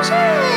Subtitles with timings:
[0.00, 0.49] Music.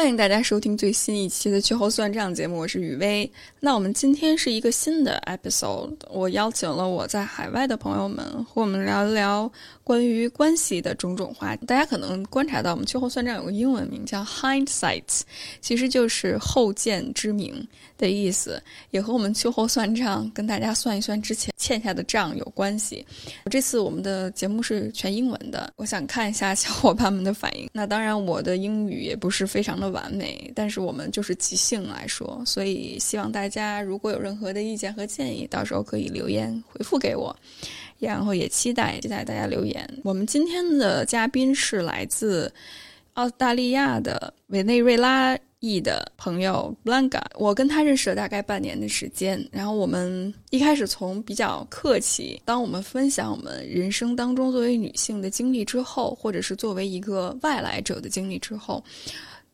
[0.00, 3.30] 欢迎大家收听最新一期的《秋后算账》节目，我是雨薇。
[3.60, 9.52] 那我们今天是一个新的 episode，我邀请了我在海外的朋友们和我们聊一聊
[9.84, 11.66] 关于关系的种种话题。
[11.66, 15.20] 大家可能观察到，我们秋后算账有个英文名叫 hindsight，
[15.60, 18.60] 其实就是后见之明的意思，
[18.92, 23.04] 也和我们秋后算账跟大家算一算之前欠下的账有关系。
[23.50, 27.68] 这次我们的节目是全英文的，我想看一下小伙伴们的反应。
[27.74, 37.34] 那当然，我的英语也不是非常的完美，但是我们就是即兴来说，所以希望大家如果有任何的意见和建议，到时候可以留言回复给我，
[37.98, 39.88] 然后也期待期待大家留言。
[40.02, 42.52] 我们今天的嘉宾是来自
[43.14, 58.82] 澳大利亚的委内瑞拉裔的朋友 Blanca，我跟他认识了大概半年的时间，然后我们一开始从比较客气，当我们分享我们人生当中作为女性的经历之后，或者是作为一个外来者的经历之后。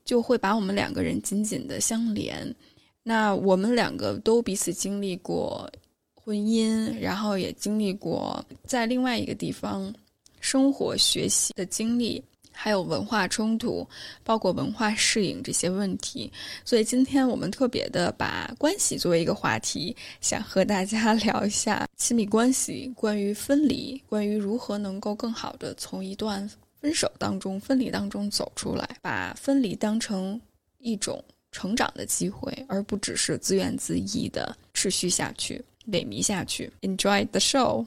[0.06, 2.54] 就会把我们两个人紧紧的相连。
[3.02, 5.70] 那我们两个都彼此经历过
[6.14, 9.94] 婚姻，然后也经历过在另外一个地方
[10.40, 13.86] 生活、学习的经历，还有文化冲突，
[14.24, 16.32] 包括文化适应这些问题。
[16.64, 26.50] 所以今天我们特别的把关系作为一个话题，想和大家 聊一下亲密关系，关于分离，关于如何能够更好的从一段。
[26.80, 30.40] 分手当中、分离当中走出来，把分离当成
[30.78, 36.72] 一种成长的机会，而不只是自怨自艾的持续下去、萎靡下去。
[36.82, 37.86] Enjoy the show.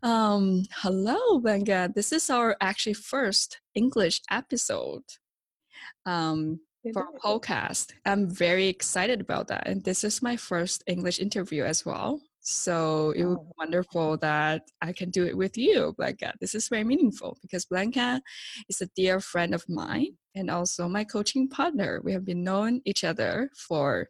[0.00, 1.88] Um, hello, Blanca.
[1.92, 5.04] This is our actually first English episode.
[6.04, 6.60] Um,
[6.92, 7.90] for a podcast.
[8.04, 9.68] I'm very excited about that.
[9.68, 12.20] And this is my first English interview as well.
[12.42, 13.54] So it would be oh.
[13.56, 16.34] wonderful that I can do it with you, Blanca.
[16.40, 18.20] This is very meaningful because Blanca
[18.68, 22.00] is a dear friend of mine and also my coaching partner.
[22.02, 24.08] We have been knowing each other for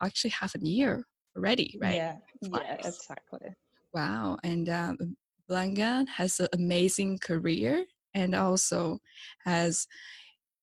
[0.00, 1.04] actually half a year
[1.36, 1.96] already, right?
[1.96, 3.48] Yeah, yeah, exactly.
[3.92, 4.38] Wow.
[4.44, 5.16] And um,
[5.48, 7.84] Blanca has an amazing career
[8.14, 9.00] and also
[9.44, 9.88] has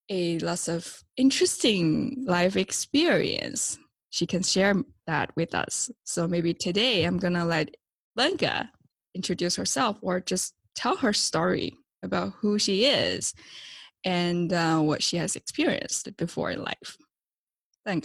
[0.09, 3.77] a lots of interesting life experience
[4.09, 4.75] she can share
[5.07, 5.89] that with us.
[6.03, 7.75] So maybe today I'm gonna let
[8.15, 8.71] Blanca
[9.13, 13.33] introduce herself or just tell her story about who she is
[14.03, 16.97] and uh, what she has experienced before in life.
[17.87, 18.01] You.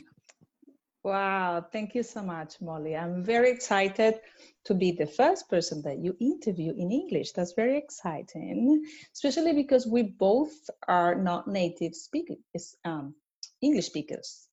[1.04, 2.96] Wow, thank you so much, Molly.
[2.96, 4.20] I'm very excited
[4.64, 7.32] to be the first person that you interview in English.
[7.32, 8.82] That's very exciting,
[9.12, 10.54] especially because we both
[10.88, 13.14] are not native speakers, um,
[13.60, 14.48] English speakers.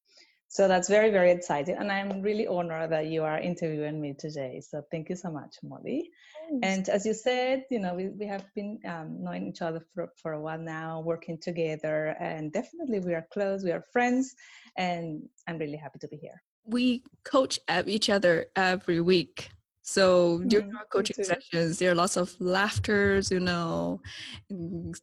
[0.51, 1.77] So that's very, very exciting.
[1.77, 4.59] And I'm really honored that you are interviewing me today.
[4.59, 6.11] So thank you so much, Molly.
[6.49, 6.67] Thanks.
[6.67, 10.11] And as you said, you know, we, we have been um, knowing each other for,
[10.21, 14.35] for a while now, working together, and definitely we are close, we are friends,
[14.75, 16.43] and I'm really happy to be here.
[16.65, 19.51] We coach each other every week.
[19.83, 24.01] So during mm, our coaching sessions, there are lots of laughters, you know,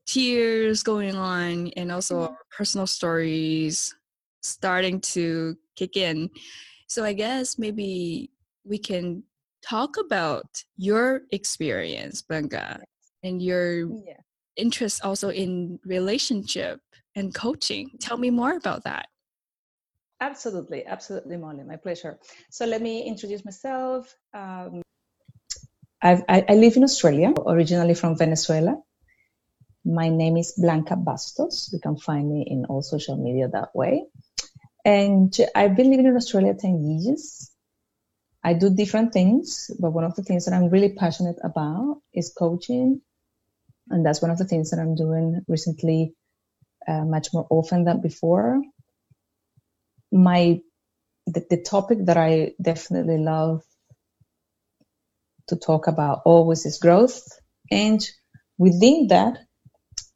[0.04, 2.36] tears going on, and also mm.
[2.54, 3.94] personal stories
[4.42, 6.30] starting to kick in.
[6.86, 8.30] So I guess maybe
[8.64, 9.22] we can
[9.62, 12.80] talk about your experience, Blanca,
[13.22, 14.20] and your yeah.
[14.56, 16.80] interest also in relationship
[17.14, 17.90] and coaching.
[18.00, 19.08] Tell me more about that.
[20.20, 21.62] Absolutely, absolutely, Molly.
[21.62, 22.18] My pleasure.
[22.50, 24.14] So let me introduce myself.
[24.34, 24.82] Um,
[26.02, 28.76] I, I live in Australia, originally from Venezuela.
[29.84, 31.72] My name is Blanca Bastos.
[31.72, 34.06] You can find me in all social media that way.
[34.84, 37.50] And I've been living in Australia 10 years.
[38.44, 42.32] I do different things, but one of the things that I'm really passionate about is
[42.36, 43.02] coaching.
[43.90, 46.14] And that's one of the things that I'm doing recently,
[46.88, 48.62] uh, much more often than before.
[50.12, 50.60] My,
[51.26, 53.62] the, the topic that I definitely love
[55.48, 57.22] to talk about always is growth.
[57.70, 58.06] And
[58.58, 59.38] within that,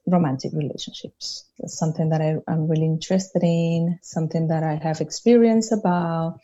[0.06, 1.44] romantic relationships.
[1.58, 6.40] That's something that I, am really interested in, something that I have experience about,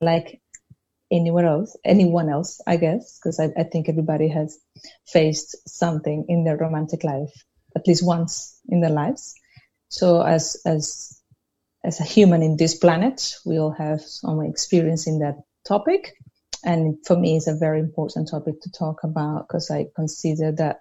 [0.00, 0.40] like
[1.10, 4.58] anywhere else, anyone else, I guess, because I, I think everybody has
[5.06, 7.32] faced something in their romantic life
[7.76, 9.34] at least once in their lives.
[9.88, 11.20] So as as
[11.84, 15.36] as a human in this planet, we all have some experience in that
[15.66, 16.14] topic.
[16.64, 20.78] And for me, it's a very important topic to talk about because I consider that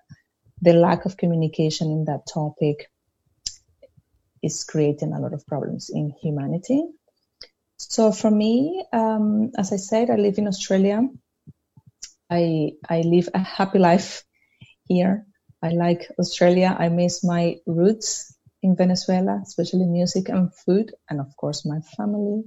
[0.64, 2.90] the lack of communication in that topic
[4.42, 6.84] is creating a lot of problems in humanity.
[7.78, 11.02] So for me, um, as I said, I live in Australia.
[12.30, 14.24] I I live a happy life
[14.88, 15.26] here.
[15.62, 16.76] I like Australia.
[16.80, 22.44] I miss my roots in Venezuela, especially music and food, and of course my family.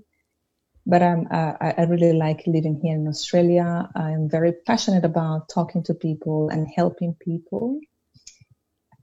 [0.87, 3.91] But um, I, I really like living here in Australia.
[3.95, 7.81] I'm very passionate about talking to people and helping people.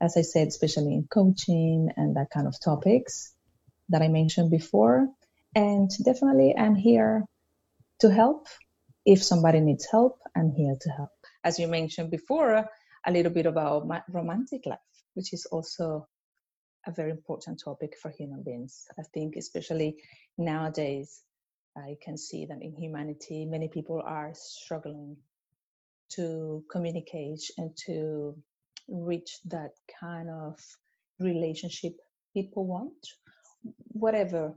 [0.00, 3.32] As I said, especially in coaching and that kind of topics
[3.88, 5.08] that I mentioned before.
[5.54, 7.24] And definitely, I'm here
[8.00, 8.48] to help.
[9.06, 11.10] If somebody needs help, I'm here to help.
[11.44, 12.68] As you mentioned before,
[13.06, 14.78] a little bit about my romantic life,
[15.14, 16.08] which is also
[16.86, 18.86] a very important topic for human beings.
[18.98, 19.96] I think, especially
[20.36, 21.22] nowadays,
[21.76, 25.16] I can see that in humanity, many people are struggling
[26.10, 28.36] to communicate and to
[28.88, 30.58] reach that kind of
[31.20, 31.94] relationship
[32.34, 33.06] people want,
[33.88, 34.54] whatever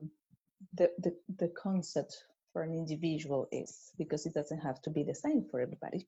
[0.76, 2.16] the, the, the concept
[2.54, 6.06] for an individual is, because it doesn't have to be the same for everybody.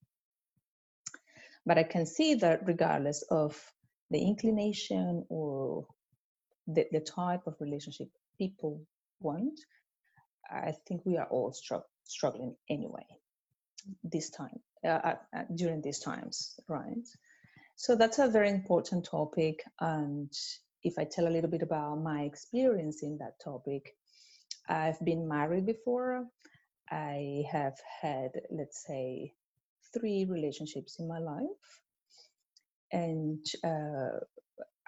[1.66, 3.60] But I can see that regardless of
[4.10, 5.86] the inclination or
[6.68, 8.82] the, the type of relationship people
[9.20, 9.60] want,
[10.50, 13.06] I think we are all str- struggling anyway
[14.04, 17.08] this time uh, uh, during these times, right?
[17.80, 19.64] So that's a very important topic.
[19.80, 20.30] And
[20.84, 23.96] if I tell a little bit about my experience in that topic,
[24.68, 26.26] I've been married before.
[26.92, 29.32] I have had, let's say,
[29.94, 31.72] three relationships in my life.
[32.92, 34.20] And uh,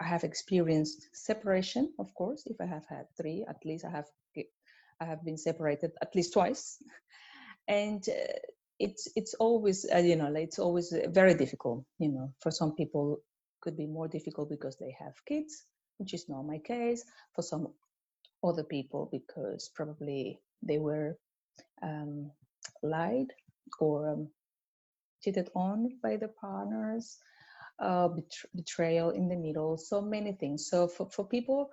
[0.02, 2.44] I have experienced separation, of course.
[2.46, 4.10] If I have had three, at least I have
[5.00, 6.78] I have been separated at least twice,
[7.68, 8.38] and uh,
[8.82, 11.86] it's it's always uh, you know it's always very difficult.
[12.00, 13.22] You know, for some people
[13.62, 15.66] could be more difficult because they have kids,
[15.98, 17.06] which is not my case.
[17.36, 17.68] For some
[18.44, 21.18] other people, because probably they were
[21.84, 22.32] um,
[22.84, 23.28] lied
[23.80, 24.28] or um,
[25.24, 27.18] cheated on by the partners,
[27.80, 28.10] uh,
[28.56, 30.68] betrayal in the middle, so many things.
[30.70, 31.70] So for, for people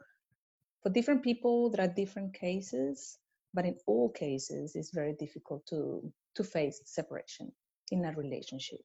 [0.82, 3.19] for different people, there are different cases,
[3.54, 6.02] but in all cases, it's very difficult to,
[6.36, 7.52] to face separation
[7.90, 8.80] in a relationship.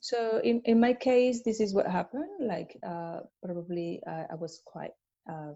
[0.00, 2.30] So in, in my case, this is what happened.
[2.40, 4.92] Like uh, probably uh, I was quite
[5.30, 5.52] uh,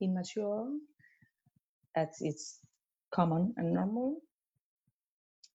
[0.00, 0.68] immature.
[1.94, 2.58] That's it's
[3.10, 4.20] common and normal.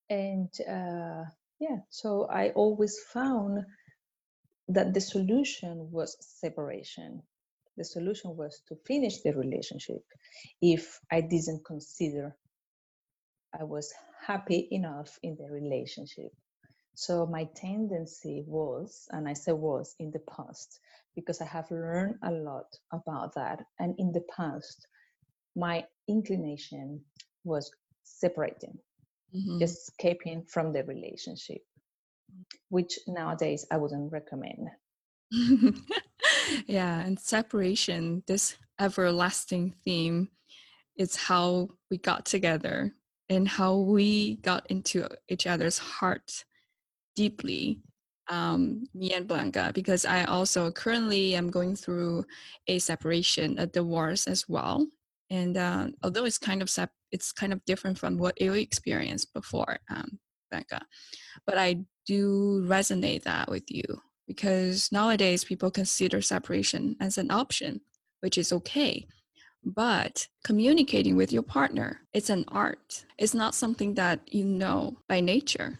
[0.09, 1.23] And uh,
[1.59, 3.63] yeah, so I always found
[4.67, 7.21] that the solution was separation
[7.77, 10.03] the solution was to finish the relationship
[10.61, 12.35] if I didn't consider
[13.59, 13.93] I was
[14.25, 16.31] happy enough in the relationship.
[16.95, 20.79] So my tendency was, and I say was in the past,
[21.15, 23.63] because I have learned a lot about that.
[23.79, 24.87] And in the past,
[25.55, 27.01] my inclination
[27.43, 27.71] was
[28.03, 28.77] separating,
[29.35, 29.61] mm-hmm.
[29.61, 31.61] escaping from the relationship,
[32.69, 34.69] which nowadays I wouldn't recommend.
[36.67, 40.29] yeah, and separation, this everlasting theme,
[40.97, 42.93] is how we got together
[43.29, 46.45] and how we got into each other's heart
[47.15, 47.81] deeply.
[48.27, 52.25] Um, me and Blanca, because I also currently am going through
[52.67, 54.87] a separation, a divorce as well.
[55.29, 59.33] And uh, although it's kind of sep- it's kind of different from what you experienced
[59.33, 60.19] before, um,
[60.51, 60.81] Blanca,
[61.45, 63.83] but I do resonate that with you
[64.27, 67.81] because nowadays people consider separation as an option,
[68.21, 69.07] which is okay.
[69.63, 73.05] But communicating with your partner, it's an art.
[73.17, 75.79] It's not something that you know by nature.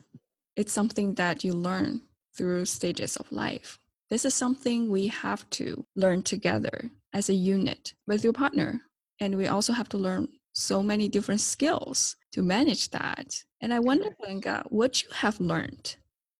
[0.55, 2.01] It's something that you learn
[2.35, 3.79] through stages of life.
[4.09, 8.81] This is something we have to learn together as a unit with your partner.
[9.19, 13.43] And we also have to learn so many different skills to manage that.
[13.61, 15.95] And I wonder, Blanca, what you have learned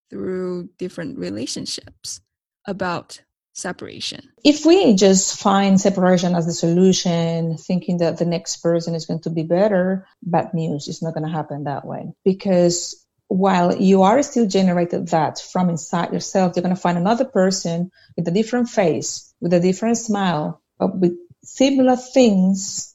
[0.09, 2.21] through different relationships
[2.65, 3.21] about
[3.53, 4.31] separation.
[4.43, 9.21] If we just find separation as the solution, thinking that the next person is going
[9.21, 10.87] to be better, bad news.
[10.87, 12.13] It's not going to happen that way.
[12.23, 17.25] Because while you are still generated that from inside yourself, you're going to find another
[17.25, 22.93] person with a different face, with a different smile, but with similar things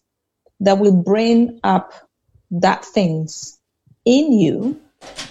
[0.61, 1.93] that will bring up
[2.51, 3.59] that things
[4.05, 4.81] in you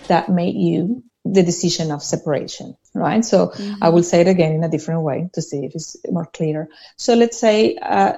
[0.07, 3.23] that made you the decision of separation, right?
[3.23, 3.83] So mm-hmm.
[3.83, 6.69] I will say it again in a different way to see if it's more clear.
[6.97, 8.13] So let's say uh,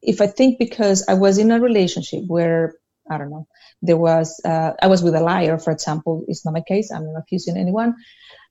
[0.00, 2.76] if I think because I was in a relationship where
[3.10, 3.48] I don't know
[3.82, 6.90] there was uh, I was with a liar, for example, it's not my case.
[6.90, 7.96] I'm not accusing anyone.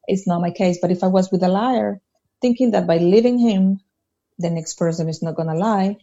[0.08, 0.80] It's not my case.
[0.82, 2.00] But if I was with a liar,
[2.42, 3.80] thinking that by leaving him,
[4.40, 5.98] the next person is not gonna lie,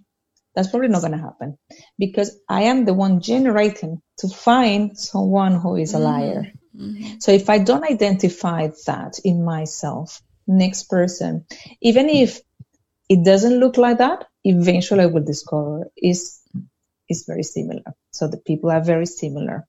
[0.55, 1.59] That's probably not going to happen
[1.99, 6.01] because I am the one generating to find someone who is a Mm-hmm.
[6.01, 6.53] liar.
[7.21, 11.47] So if I don't identify that in myself, next person,
[11.83, 12.41] even if
[13.09, 16.41] it doesn't look like that, eventually I will discover is
[17.09, 17.83] is very similar.
[18.13, 19.67] So the people are very similar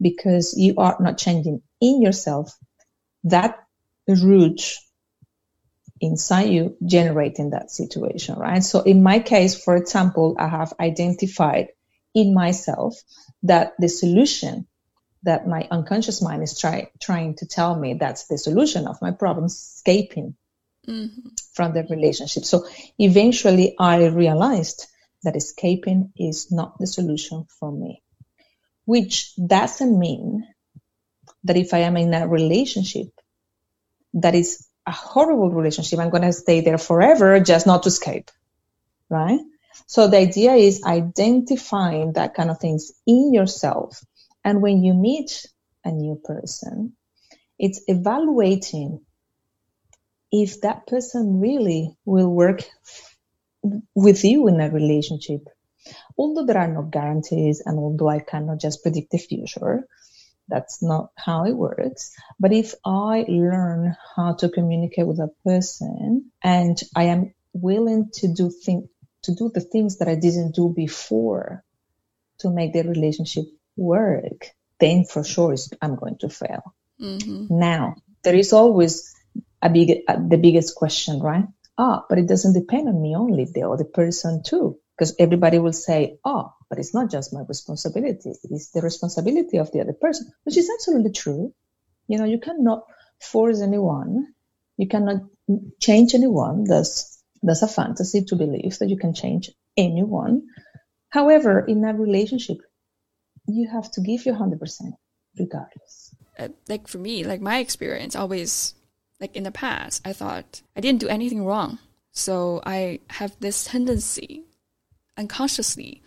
[0.00, 2.56] because you are not changing in yourself
[3.24, 3.58] that
[4.08, 4.62] root
[6.00, 8.62] inside you generating that situation, right?
[8.62, 11.68] So in my case, for example, I have identified
[12.14, 12.96] in myself
[13.44, 14.66] that the solution
[15.24, 19.10] that my unconscious mind is try, trying to tell me that's the solution of my
[19.10, 20.36] problem, escaping
[20.88, 21.28] Mm-hmm.
[21.52, 22.44] from the relationship.
[22.44, 22.66] So
[22.98, 24.86] eventually I realized
[25.22, 28.02] that escaping is not the solution for me,
[28.86, 30.46] which doesn't mean
[31.44, 33.08] that if I am in a relationship
[34.14, 38.30] that is a horrible relationship, I'm going to stay there forever just not to escape,
[39.10, 39.40] right?
[39.86, 44.02] So the idea is identifying that kind of things in yourself.
[44.42, 45.46] And when you meet
[45.84, 46.94] a new person,
[47.58, 49.00] it's evaluating
[50.32, 52.62] if that person really will work
[53.94, 55.42] with you in a relationship.
[56.16, 59.86] Although there are no guarantees and although I cannot just predict the future,
[60.48, 62.12] that's not how it works.
[62.40, 68.32] But if I learn how to communicate with a person and I am willing to
[68.32, 68.88] do thing,
[69.22, 71.64] to do the things that I didn't do before
[72.40, 73.44] to make the relationship
[73.76, 74.50] work,
[74.80, 76.74] then for sure it's- I'm going to fail.
[77.00, 77.46] Mm-hmm.
[77.58, 79.14] Now, there is always
[79.62, 81.46] a big, uh, the biggest question, right?
[81.76, 84.78] Ah, but it doesn't depend on me only, the other person too.
[84.96, 88.32] Because everybody will say, oh, but it's not just my responsibility.
[88.50, 91.54] It's the responsibility of the other person, which is absolutely true.
[92.08, 92.84] You know, you cannot
[93.20, 94.34] force anyone.
[94.76, 95.22] You cannot
[95.80, 96.64] change anyone.
[96.64, 100.42] That's, that's a fantasy to believe that you can change anyone.
[101.10, 102.58] However, in a relationship,
[103.46, 104.92] you have to give your 100%
[105.38, 106.14] regardless.
[106.38, 108.74] uh, like for me, like my experience always,
[109.20, 111.78] like in the past, I thought I didn't do anything wrong.
[112.12, 114.44] So I have this tendency
[115.16, 116.02] unconsciously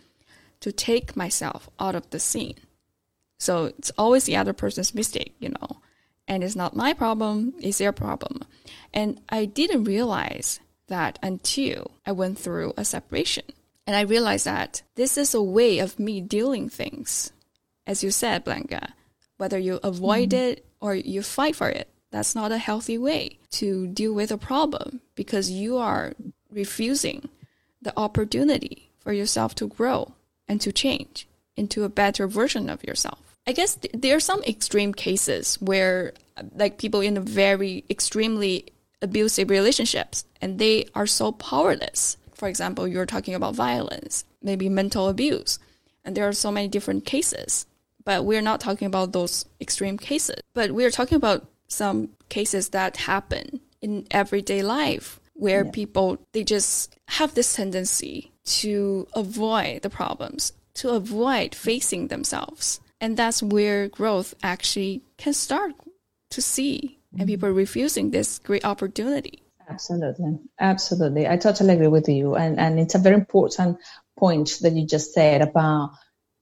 [0.62, 2.56] to take myself out of the scene.
[3.38, 5.82] So it's always the other person's mistake, you know,
[6.28, 8.42] and it's not my problem, it's their problem.
[8.94, 13.44] And I didn't realize that until I went through a separation.
[13.86, 17.32] And I realized that this is a way of me dealing things.
[17.84, 18.94] As you said, Blanca,
[19.38, 20.52] whether you avoid mm-hmm.
[20.52, 24.38] it or you fight for it, that's not a healthy way to deal with a
[24.38, 26.12] problem because you are
[26.50, 27.28] refusing
[27.80, 30.14] the opportunity for yourself to grow
[30.52, 33.18] and to change into a better version of yourself.
[33.46, 36.12] I guess th- there are some extreme cases where,
[36.54, 38.66] like, people in a very extremely
[39.00, 42.18] abusive relationships and they are so powerless.
[42.34, 45.58] For example, you're talking about violence, maybe mental abuse,
[46.04, 47.66] and there are so many different cases.
[48.04, 50.40] But we're not talking about those extreme cases.
[50.54, 56.94] But we're talking about some cases that happen in everyday life where people they just
[57.08, 62.80] have this tendency to avoid the problems, to avoid facing themselves.
[63.00, 65.74] And that's where growth actually can start
[66.30, 69.42] to see and people are refusing this great opportunity.
[69.68, 70.38] Absolutely.
[70.58, 71.28] Absolutely.
[71.28, 72.34] I totally agree with you.
[72.34, 73.78] And, and it's a very important
[74.18, 75.92] point that you just said about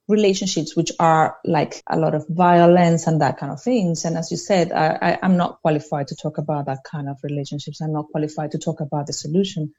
[0.09, 4.05] relationships, which are like a lot of violence and that kind of things.
[4.05, 7.19] And as you said, I, I, I'm not qualified to talk about that kind of
[7.23, 7.81] relationships.
[7.81, 9.73] I'm not qualified to talk about the solution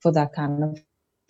[0.00, 0.78] for that kind of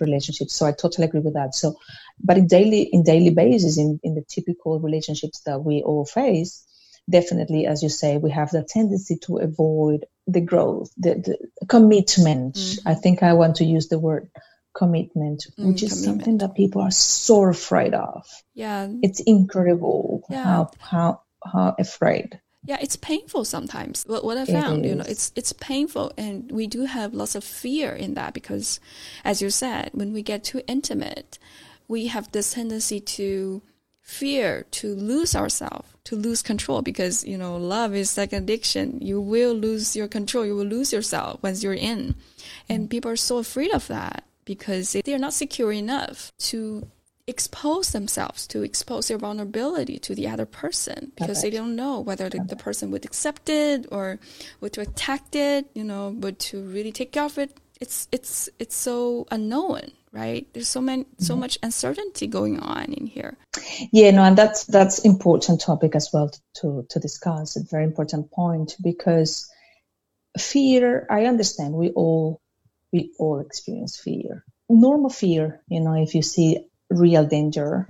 [0.00, 0.55] relationships.
[0.55, 1.55] So I totally agree with that.
[1.55, 1.76] So,
[2.23, 6.64] but in daily, in daily basis, in, in the typical relationships that we all face,
[7.09, 11.14] definitely, as you say, we have the tendency to avoid the growth, the,
[11.61, 12.55] the commitment.
[12.55, 12.88] Mm-hmm.
[12.88, 14.28] I think I want to use the word
[14.75, 16.05] commitment, Mm, which is commitment.
[16.25, 18.25] something that people are so afraid of.
[18.55, 18.88] Yeah.
[19.02, 20.45] It's incredible Yeah.
[20.45, 22.40] how how how afraid.
[22.65, 24.05] Yeah, it's painful sometimes.
[24.07, 27.45] What, what I found, you know, it's it's painful, and we do have lots of
[27.45, 28.81] fear in that because,
[29.25, 31.38] as you said, when we get too intimate,
[31.87, 33.62] we have this tendency to
[34.03, 38.99] fear to lose ourselves, to lose control, because you know, love is like an addiction.
[39.00, 40.45] You will lose your control.
[40.45, 42.17] You will lose yourself once you're in,
[42.69, 46.88] and people are so afraid of that because they are not secure enough to
[47.29, 52.29] expose themselves to expose their vulnerability to the other person because they don't know whether
[52.29, 54.19] the, the person would accept it or
[54.61, 57.57] would to attack it you know would to really take care of it.
[57.81, 60.47] It's it's it's so unknown right?
[60.53, 61.41] There's so many so mm-hmm.
[61.41, 63.37] much uncertainty going on in here.
[63.93, 66.31] Yeah, no, and that's that's important topic as well
[66.61, 67.57] to to discuss.
[67.57, 69.51] A very important point because
[70.39, 71.07] fear.
[71.11, 72.41] I understand we all
[72.93, 77.88] we all experience fear, normal fear, you know, if you see real danger.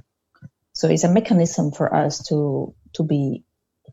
[0.75, 3.45] So it's a mechanism for us to to be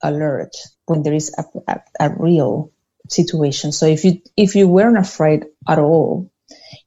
[0.03, 2.71] alert when there is a, a, a real
[3.09, 3.71] situation.
[3.71, 6.31] So if you if you weren't afraid at all,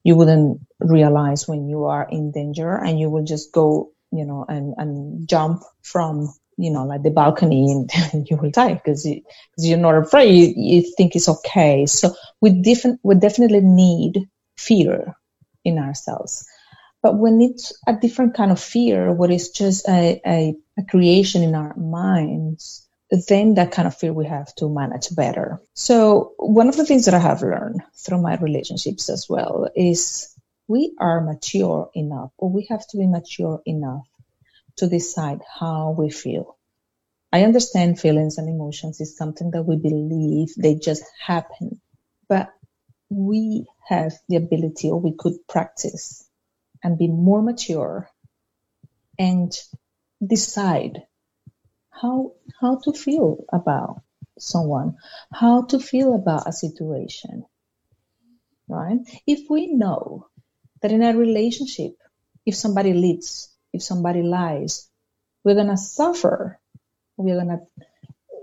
[0.05, 4.45] you wouldn't realize when you are in danger and you will just go, you know,
[4.49, 9.23] and, and jump from, you know, like the balcony and, you will die because you,
[9.59, 10.31] you're not afraid.
[10.31, 11.87] You, you think it's okay.
[11.87, 15.15] So we different, we definitely need fear
[15.65, 16.49] in ourselves.
[17.03, 21.43] But when it's a different kind of fear, what is just a, a, a creation
[21.43, 22.87] in our minds,
[23.29, 25.61] then that kind of fear we have to manage better.
[25.75, 30.35] So one of the things that I have learned through my relationships as well is
[30.67, 34.07] we are mature enough or we have to be mature enough
[34.77, 36.57] to decide how we feel.
[37.33, 41.81] I understand feelings and emotions is something that we believe they just happen,
[42.29, 42.51] but
[43.11, 46.28] we have the ability or we could practice
[46.83, 48.09] and be more mature
[49.19, 49.53] and
[50.25, 51.03] decide
[51.91, 54.03] how how to feel about
[54.39, 54.97] someone,
[55.33, 57.45] how to feel about a situation.
[58.69, 58.99] Right?
[59.27, 60.29] If we know
[60.83, 61.97] that in a relationship,
[62.47, 64.89] if somebody leads, if somebody lies,
[65.45, 66.61] we're gonna suffer.
[67.17, 67.63] We're gonna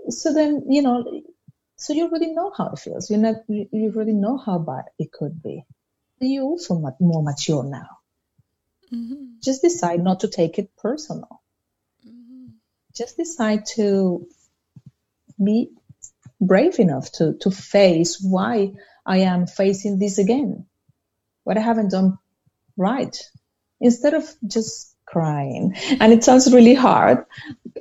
[0.08, 1.22] so then, you know,
[1.76, 3.10] so you already know how it feels.
[3.10, 5.64] You know, you, you already know how bad it could be.
[6.20, 7.88] You're also more mature now.
[8.92, 9.38] Mm-hmm.
[9.42, 11.42] Just decide not to take it personal
[12.96, 14.26] just decide to
[15.42, 15.70] be
[16.40, 18.72] brave enough to, to face why
[19.04, 20.66] I am facing this again,
[21.44, 22.18] what I haven't done
[22.76, 23.16] right,
[23.80, 25.74] instead of just crying.
[26.00, 27.26] And it sounds really hard,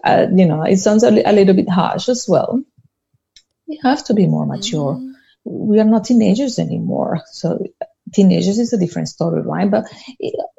[0.03, 2.63] uh, you know, it sounds a, a, little bit harsh as well.
[3.67, 4.95] We have to be more mature.
[4.95, 5.11] Mm-hmm.
[5.45, 7.21] We are not teenagers anymore.
[7.31, 7.65] So
[8.13, 9.69] teenagers is a different story, right?
[9.69, 9.85] But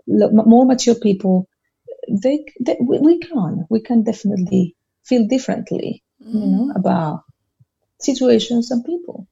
[0.06, 1.48] more mature people
[2.08, 6.34] they, they we can we can definitely feel differently mm.
[6.34, 6.76] you know mm.
[6.76, 7.24] about
[7.98, 9.26] situations and people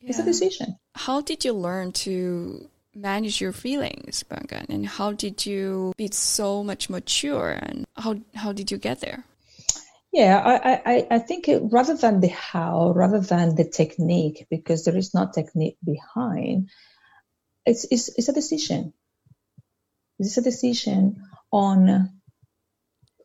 [0.00, 0.10] yeah.
[0.10, 5.44] it's a decision how did you learn to manage your feelings Blanca and how did
[5.46, 9.24] you be so much mature and how how did you get there
[10.10, 14.84] yeah, I, I, I think it, rather than the how, rather than the technique, because
[14.84, 16.70] there is no technique behind,
[17.68, 18.92] it's, it's, it's a decision.
[20.18, 22.10] It's a decision on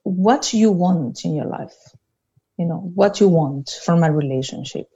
[0.04, 1.76] what you want in your life,
[2.58, 4.90] you know, what you want from a relationship.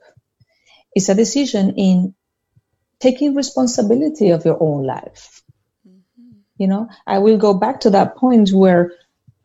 [0.94, 2.14] It's a decision in
[3.00, 5.42] taking responsibility of your own life.
[5.88, 6.38] Mm-hmm.
[6.58, 8.92] You know, I will go back to that point where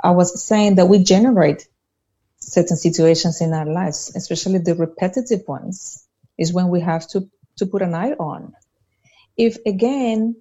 [0.03, 1.67] I was saying that we generate
[2.39, 6.05] certain situations in our lives, especially the repetitive ones,
[6.37, 8.53] is when we have to, to put an eye on.
[9.38, 10.36] If again,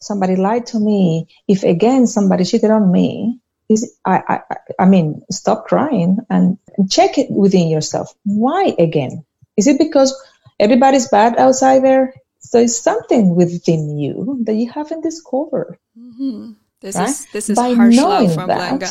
[0.00, 5.22] somebody lied to me, if again somebody cheated on me, is I, I I mean,
[5.30, 6.58] stop crying and
[6.90, 8.14] check it within yourself.
[8.24, 9.24] Why again?
[9.56, 10.14] Is it because
[10.58, 12.14] everybody's bad outside there?
[12.40, 15.78] So it's something within you that you haven't discovered.
[15.98, 16.52] Mm-hmm.
[16.80, 17.08] This right?
[17.08, 18.88] is this is By harsh love from that, Blanca.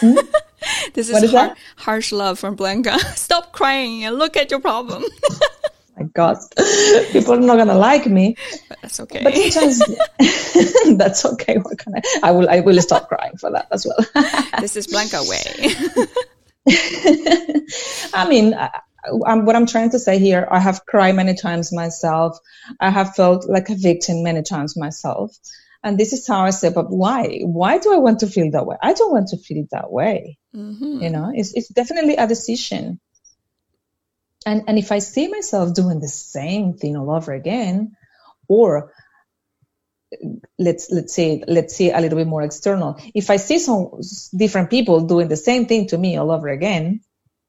[0.00, 0.14] Hmm?
[0.94, 2.98] this is, is har- harsh love from Blanca.
[3.16, 5.04] Stop crying and look at your problem.
[5.96, 6.38] my God,
[7.12, 8.36] people are not gonna like me.
[8.68, 9.22] But that's okay.
[9.24, 9.78] But sometimes
[10.98, 11.56] that's okay.
[11.58, 12.02] What can I?
[12.22, 12.48] I will.
[12.48, 13.98] I will stop crying for that as well.
[14.60, 15.74] this is Blanca way.
[18.14, 18.80] I mean, I,
[19.26, 22.38] I'm, what I'm trying to say here, I have cried many times myself.
[22.80, 25.36] I have felt like a victim many times myself.
[25.82, 27.42] And this is how I say, but why?
[27.44, 28.76] Why do I want to feel that way?
[28.82, 30.38] I don't want to feel that way.
[30.54, 31.00] Mm-hmm.
[31.00, 33.00] You know, it's, it's definitely a decision
[34.46, 37.94] and and if i see myself doing the same thing all over again
[38.48, 38.92] or
[40.58, 44.00] let's let's say let's say a little bit more external if i see some
[44.34, 47.00] different people doing the same thing to me all over again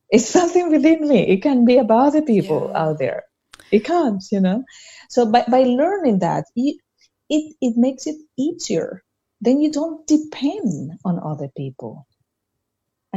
[0.09, 1.27] it's something within me.
[1.27, 2.79] It can be about the people yeah.
[2.81, 3.23] out there.
[3.71, 4.63] It can't you know?
[5.09, 6.77] So by, by learning that it,
[7.29, 9.03] it it makes it easier.
[9.41, 12.07] Then you don't depend on other people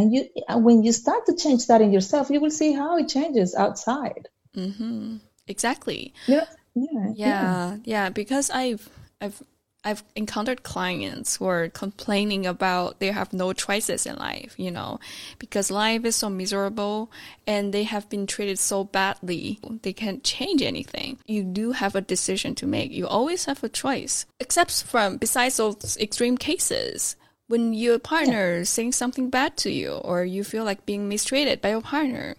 [0.00, 3.08] and you when you start to change that in yourself you will see how it
[3.08, 5.16] changes outside mm-hmm.
[5.46, 8.88] exactly yeah, yeah yeah yeah because i've
[9.20, 9.42] i've
[9.82, 15.00] I've encountered clients who are complaining about they have no choices in life, you know,
[15.38, 17.10] because life is so miserable
[17.46, 19.58] and they have been treated so badly.
[19.80, 21.18] They can't change anything.
[21.26, 22.92] You do have a decision to make.
[22.92, 27.16] You always have a choice, except from besides those extreme cases
[27.50, 28.64] when your partner yeah.
[28.64, 32.36] saying something bad to you or you feel like being mistreated by your partner,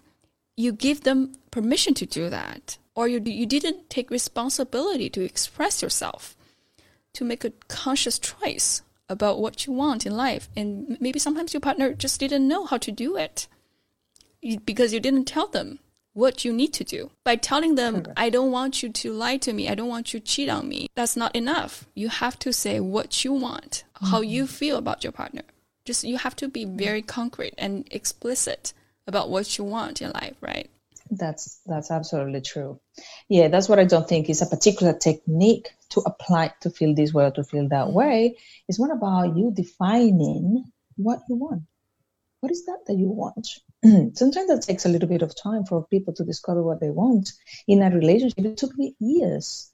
[0.56, 2.78] you give them permission to do that.
[2.96, 6.36] Or you, you didn't take responsibility to express yourself.
[7.14, 10.48] to make a conscious choice about what you want in life.
[10.56, 13.48] And maybe sometimes your partner just didn't know how to do it
[14.64, 15.80] because you didn't tell them
[16.14, 17.12] what you need to do.
[17.24, 20.20] By telling them, I don't want you to lie to me, I don't want you
[20.20, 21.86] to cheat on me, that's not enough.
[21.96, 24.08] You have to say what you want, mm-hmm.
[24.08, 25.44] how you feel about your partner.
[25.86, 28.74] Just you have to be very concrete and explicit
[29.08, 30.70] about what you want in life, right?
[31.10, 32.80] That's that's absolutely true.
[33.28, 37.14] Yeah, that's what I don't think is a particular technique to apply to feel this
[37.14, 37.94] way or to feel that mm-hmm.
[37.94, 38.38] way.
[38.68, 40.64] It's more about you defining
[40.96, 41.64] what you want.
[42.40, 43.48] What is that that you want?
[44.14, 47.32] Sometimes that takes a little bit of time for people to discover what they want
[47.68, 48.38] in a relationship.
[48.46, 49.72] It took me years.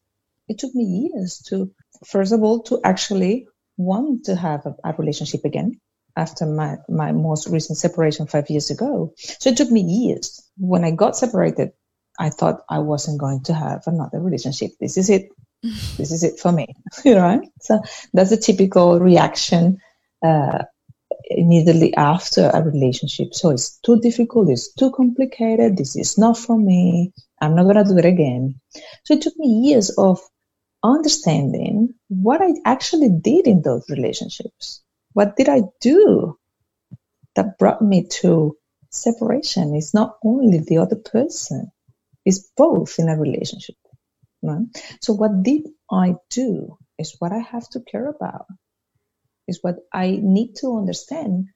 [0.48, 1.72] It took me years to,
[2.06, 5.80] first of all, to actually want to have a, a relationship again
[6.16, 9.14] after my, my most recent separation five years ago.
[9.18, 10.42] So it took me years.
[10.58, 11.72] When I got separated,
[12.18, 14.72] I thought I wasn't going to have another relationship.
[14.80, 15.30] This is it.
[15.62, 16.74] this is it for me.
[17.06, 17.82] you know So
[18.14, 19.80] that's a typical reaction
[20.26, 20.64] uh,
[21.30, 23.34] immediately after a relationship.
[23.34, 24.50] So it's too difficult.
[24.50, 25.78] It's too complicated.
[25.78, 27.14] This is not for me.
[27.42, 28.60] I'm not to do it again.
[29.04, 30.20] So it took me years of
[30.84, 34.82] understanding what I actually did in those relationships
[35.18, 36.38] what did I do
[37.36, 38.56] that brought me to
[38.92, 39.74] separation?
[39.74, 41.72] It's not only the other person,
[42.24, 43.78] it's both in a relationship.
[44.44, 44.68] Right?
[45.02, 48.46] So, what did I do is what I have to care about,
[49.48, 51.48] is what I need to understand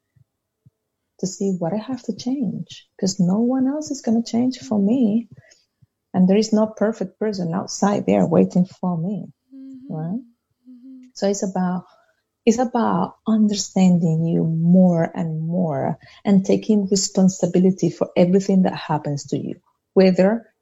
[1.20, 4.58] to see what I have to change because no one else is going to change
[4.58, 5.28] for me.
[6.12, 9.26] And there is no perfect person outside there waiting for me.
[9.54, 9.94] Mm-hmm.
[9.94, 10.20] Right?
[10.68, 11.04] Mm-hmm.
[11.14, 11.84] So it's about
[12.44, 19.38] it's about understanding you more and more and taking responsibility for everything that happens to
[19.38, 19.60] you,
[19.94, 20.52] whether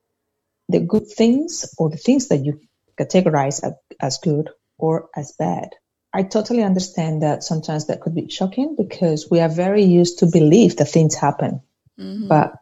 [0.68, 2.60] the good things or the things that you
[2.98, 3.64] categorize
[3.98, 5.70] as good or as bad.
[6.12, 10.26] I totally understand that sometimes that could be shocking because we are very used to
[10.26, 11.62] believe that things happen.
[11.98, 12.26] Mm-hmm.
[12.28, 12.54] But,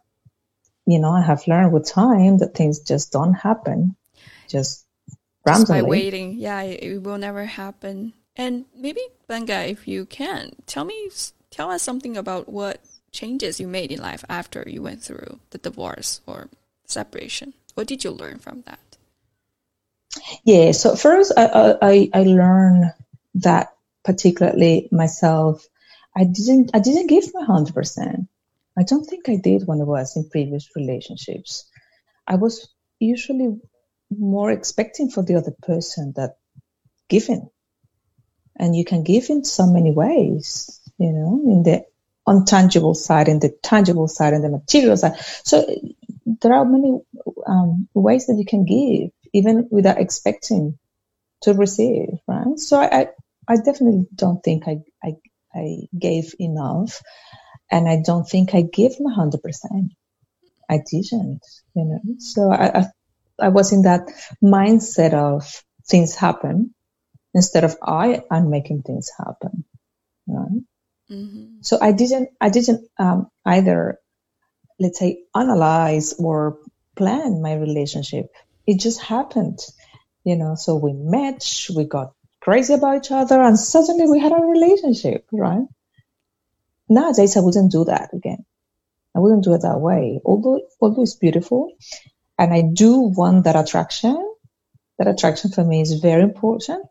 [0.87, 3.97] you know, I have learned with time that things just don't happen.
[4.49, 4.85] Just
[5.47, 5.63] randomly.
[5.63, 6.35] Just by waiting.
[6.39, 8.13] Yeah, it will never happen.
[8.37, 11.11] And maybe Blanca, if you can, tell me,
[11.51, 12.81] tell us something about what
[13.11, 16.49] changes you made in life after you went through the divorce or
[16.85, 17.55] separation.
[17.75, 18.79] What did you learn from that?
[20.45, 22.93] Yeah, so first I I, I learned
[23.43, 23.69] that
[24.05, 25.67] particularly myself,
[26.17, 28.29] I didn't I didn't give my hundred percent.
[28.77, 31.69] I don't think I did when I was in previous relationships.
[32.27, 32.69] I was
[33.01, 33.61] usually
[34.17, 36.37] more expecting for the other person that
[37.09, 37.51] giving
[38.59, 41.85] and you can give in so many ways, you know, in the
[42.27, 45.17] untangible side, in the tangible side, and the material side.
[45.45, 45.65] So
[46.43, 46.99] there are many
[47.47, 50.79] um, ways that you can give, even without expecting
[51.43, 52.59] to receive, right?
[52.59, 53.09] So I, I
[53.57, 55.17] definitely don't think I, I,
[55.55, 57.01] I gave enough,
[57.71, 59.93] and I don't think I give my hundred percent.
[60.71, 61.41] I didn't,
[61.75, 62.01] you know.
[62.19, 62.85] So I, I,
[63.41, 64.09] I was in that
[64.43, 66.75] mindset of things happen
[67.33, 69.65] instead of I am making things happen.
[70.27, 70.63] Right?
[71.11, 71.63] Mm-hmm.
[71.63, 73.99] So I didn't, I didn't um, either,
[74.79, 76.59] let's say, analyze or
[76.97, 78.27] plan my relationship.
[78.67, 79.61] It just happened,
[80.25, 80.55] you know.
[80.55, 85.27] So we met, we got crazy about each other, and suddenly we had a relationship,
[85.33, 85.67] right?
[86.89, 88.45] Nowadays, I wouldn't do that again.
[89.15, 90.21] I wouldn't do it that way.
[90.25, 91.73] Although, although it's beautiful,
[92.39, 94.17] and I do want that attraction,
[94.99, 96.87] that attraction for me is very important,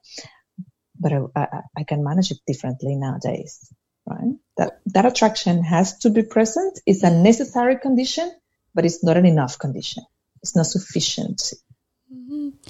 [1.00, 3.72] but I, I, I can manage it differently nowadays,
[4.06, 4.36] right?
[4.58, 6.80] That, that attraction has to be present.
[6.86, 8.32] It's a necessary condition,
[8.74, 10.04] but it's not an enough condition.
[10.42, 11.54] It's not sufficient.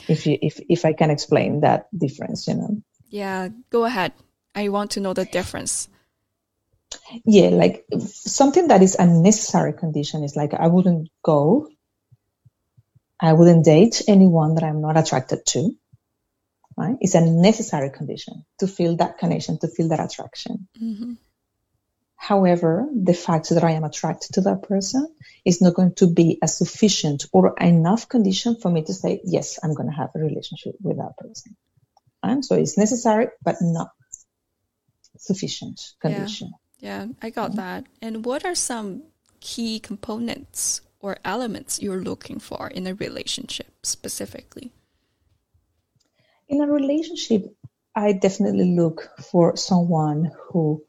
[0.07, 2.81] If you, if, if I can explain that difference, you know?
[3.09, 4.13] Yeah, go ahead.
[4.55, 5.87] I want to know the difference.
[7.25, 11.67] Yeah, like something that is a necessary condition is like I wouldn't go
[13.19, 15.71] I wouldn't date anyone that I'm not attracted to.
[16.75, 16.95] Right?
[17.01, 20.67] It's a necessary condition to feel that connection, to feel that attraction.
[20.79, 21.13] Mm-hmm.
[22.17, 25.07] However, the fact that I am attracted to that person
[25.45, 29.59] is not going to be a sufficient or enough condition for me to say, yes,
[29.63, 31.55] I'm going to have a relationship with that person.
[32.23, 33.91] And so it's necessary, but not
[35.17, 36.51] sufficient condition.
[36.79, 37.59] Yeah, yeah I got mm-hmm.
[37.59, 37.85] that.
[38.01, 39.03] And what are some
[39.39, 44.71] key components or elements you're looking for in a relationship specifically?
[46.49, 47.45] In a relationship,
[47.95, 50.83] I definitely look for someone who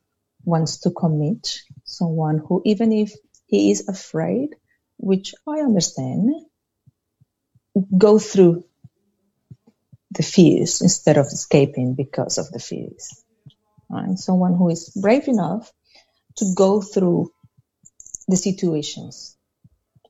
[0.48, 3.12] wants to commit, someone who, even if
[3.46, 4.56] he is afraid,
[4.96, 6.34] which I understand,
[7.96, 8.64] go through
[10.10, 13.24] the fears instead of escaping because of the fears.
[13.90, 14.18] Right?
[14.18, 15.72] Someone who is brave enough
[16.36, 17.30] to go through
[18.26, 19.36] the situations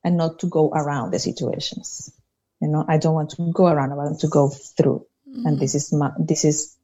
[0.05, 2.12] and not to go around the situations.
[2.61, 3.92] You know, I don't want to go around.
[3.92, 5.07] I want to go through.
[5.29, 5.46] Mm-hmm.
[5.46, 6.77] And this is my, this is,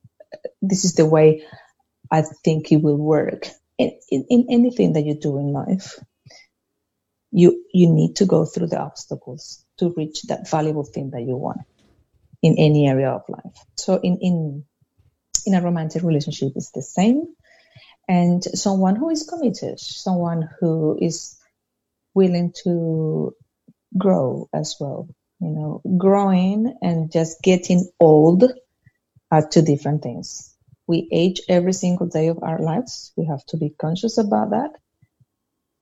[0.60, 1.44] this is the way
[2.10, 5.98] I think it will work in, in, in anything that you do in life.
[7.32, 11.36] You, you need to go through the obstacles to reach that valuable thing that you
[11.36, 11.62] want
[12.42, 13.56] in any area of life.
[13.76, 14.64] So in, in,
[15.46, 17.34] in a romantic relationship, it's the same.
[18.08, 21.38] And someone who is committed, someone who is
[22.14, 23.34] willing to
[23.96, 25.08] grow as well.
[25.40, 28.44] You know, growing and just getting old
[29.30, 30.53] are two different things.
[30.86, 33.12] We age every single day of our lives.
[33.16, 34.70] We have to be conscious about that.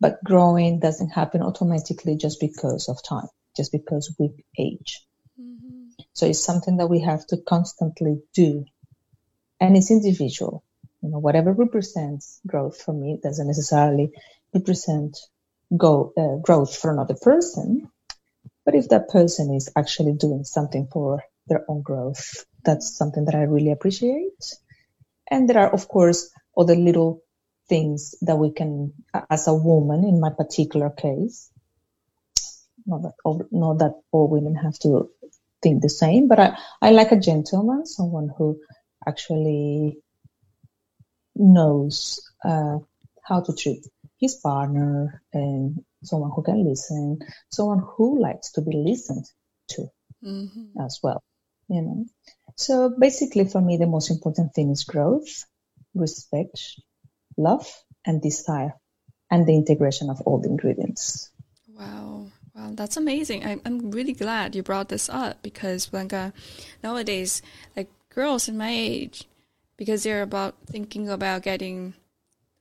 [0.01, 5.07] But growing doesn't happen automatically just because of time, just because we age.
[5.41, 5.91] Mm-hmm.
[6.13, 8.65] So it's something that we have to constantly do.
[9.61, 10.65] And it's individual.
[11.03, 14.13] You know, whatever represents growth for me doesn't necessarily
[14.55, 15.19] represent
[15.77, 17.89] go uh, growth for another person.
[18.65, 23.35] But if that person is actually doing something for their own growth, that's something that
[23.35, 24.55] I really appreciate.
[25.33, 27.23] And there are, of course, other little
[27.67, 28.93] things that we can,
[29.31, 31.51] as a woman, in my particular case,
[32.85, 35.09] not that all, not that all women have to
[35.63, 38.61] think the same, but I, I like a gentleman, someone who
[39.07, 39.97] actually
[41.35, 42.79] knows uh,
[43.25, 43.87] how to treat
[44.19, 49.25] his partner and someone who can listen, someone who likes to be listened
[49.71, 49.87] to
[50.23, 50.79] mm-hmm.
[50.79, 51.23] as well.
[51.69, 52.05] You know.
[52.57, 55.45] So basically for me the most important thing is growth,
[55.95, 56.81] respect,
[57.37, 57.67] love
[58.07, 58.75] and desire
[59.31, 61.31] and the integration of all the ingredients.
[61.69, 62.27] Wow.
[62.55, 63.47] Wow, that's amazing.
[63.47, 66.35] I'm, I'm really glad you brought this up because Blanca,
[66.83, 67.41] nowadays,
[67.75, 69.25] like girls in my age,
[69.79, 71.95] because they're about thinking about getting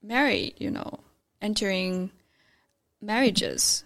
[0.02, 1.02] married, you know,
[1.42, 2.12] entering
[3.02, 3.84] marriages,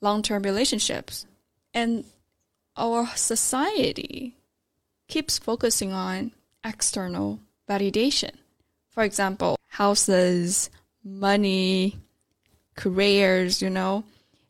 [0.00, 1.26] long term relationships.
[1.74, 2.04] And
[2.76, 4.37] our society
[5.08, 6.32] keeps focusing on
[6.64, 8.30] external validation.
[8.90, 10.70] For example, houses,
[11.04, 11.98] money,
[12.76, 14.04] careers, you know,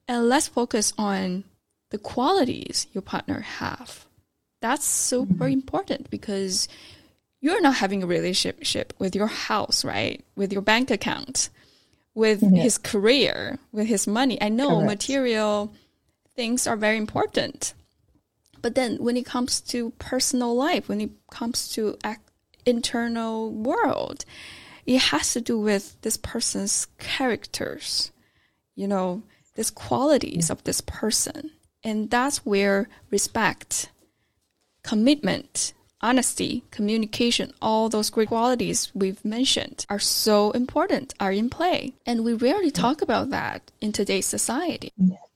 [0.06, 1.44] and let's focus on
[1.90, 4.06] the qualities your partner have.
[4.60, 5.52] That's super mm-hmm.
[5.52, 6.68] important because
[7.40, 10.24] you're not having a relationship with your house, right?
[10.34, 11.50] With your bank account
[12.18, 12.62] with yeah.
[12.62, 14.42] his career, with his money.
[14.42, 14.86] I know Correct.
[14.86, 15.72] material
[16.34, 17.74] things are very important.
[18.60, 21.96] But then when it comes to personal life, when it comes to
[22.66, 24.24] internal world,
[24.86, 28.10] it has to do with this person's characters,
[28.74, 29.22] you know,
[29.54, 31.50] these qualities of this person.
[31.84, 33.90] And that's where respect,
[34.82, 41.92] commitment, honesty, communication, all those great qualities we've mentioned are so important, are in play.
[42.06, 44.92] And we rarely talk about that in today's society.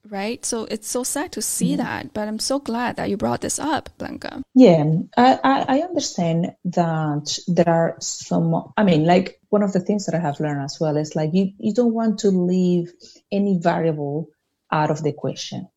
[0.09, 0.45] Right?
[0.45, 1.77] So it's so sad to see yeah.
[1.77, 4.43] that, but I'm so glad that you brought this up, Blanca.
[4.53, 4.83] Yeah,
[5.17, 10.13] I, I understand that there are some, I mean, like one of the things that
[10.13, 12.91] I have learned as well is like you, you don't want to leave
[13.31, 14.29] any variable
[14.71, 15.69] out of the equation.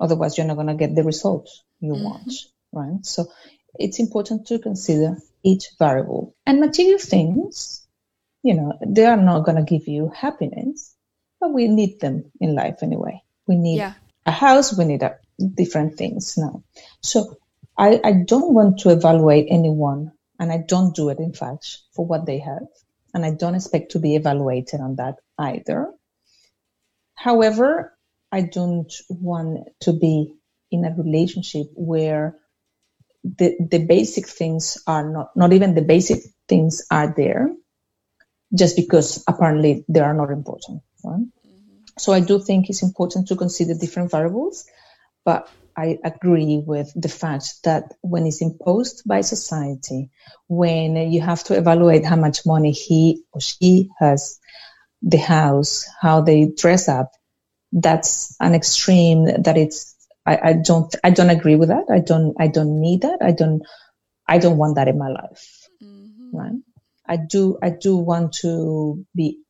[0.00, 2.04] Otherwise, you're not going to get the results you mm-hmm.
[2.04, 2.32] want,
[2.72, 3.04] right?
[3.04, 3.26] So
[3.78, 6.34] it's important to consider each variable.
[6.46, 7.86] And material things,
[8.42, 10.94] you know, they are not going to give you happiness,
[11.40, 13.22] but we need them in life anyway.
[13.46, 13.94] We need yeah.
[14.26, 15.18] a house, we need a,
[15.54, 16.62] different things now.
[17.00, 17.36] So
[17.76, 22.06] I, I don't want to evaluate anyone, and I don't do it, in fact, for
[22.06, 22.66] what they have.
[23.14, 25.92] And I don't expect to be evaluated on that either.
[27.14, 27.96] However,
[28.30, 30.34] I don't want to be
[30.70, 32.36] in a relationship where
[33.24, 37.50] the, the basic things are not, not even the basic things are there
[38.54, 40.82] just because apparently they are not important.
[41.04, 41.20] Right?
[41.20, 41.76] Mm-hmm.
[41.98, 44.66] So I do think it's important to consider different variables,
[45.24, 50.10] but I agree with the fact that when it's imposed by society,
[50.48, 54.40] when you have to evaluate how much money he or she has,
[55.02, 57.12] the house, how they dress up,
[57.72, 59.94] that's an extreme that it's
[60.26, 61.86] I, I don't I don't agree with that.
[61.90, 63.18] I don't I don't need that.
[63.22, 63.62] I don't
[64.26, 65.68] I don't want that in my life.
[65.82, 66.36] Mm-hmm.
[66.36, 66.62] Right.
[67.06, 69.40] I do I do want to be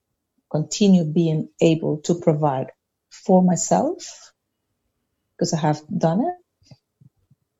[0.50, 2.68] continue being able to provide
[3.10, 4.32] for myself
[5.36, 6.34] because I have done it.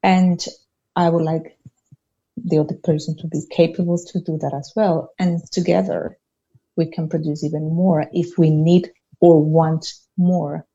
[0.03, 0.45] And
[0.97, 1.59] I would like
[2.37, 5.13] the other person to be capable to do that as well.
[5.19, 6.19] And together
[6.77, 10.67] we can produce even more if we need or want more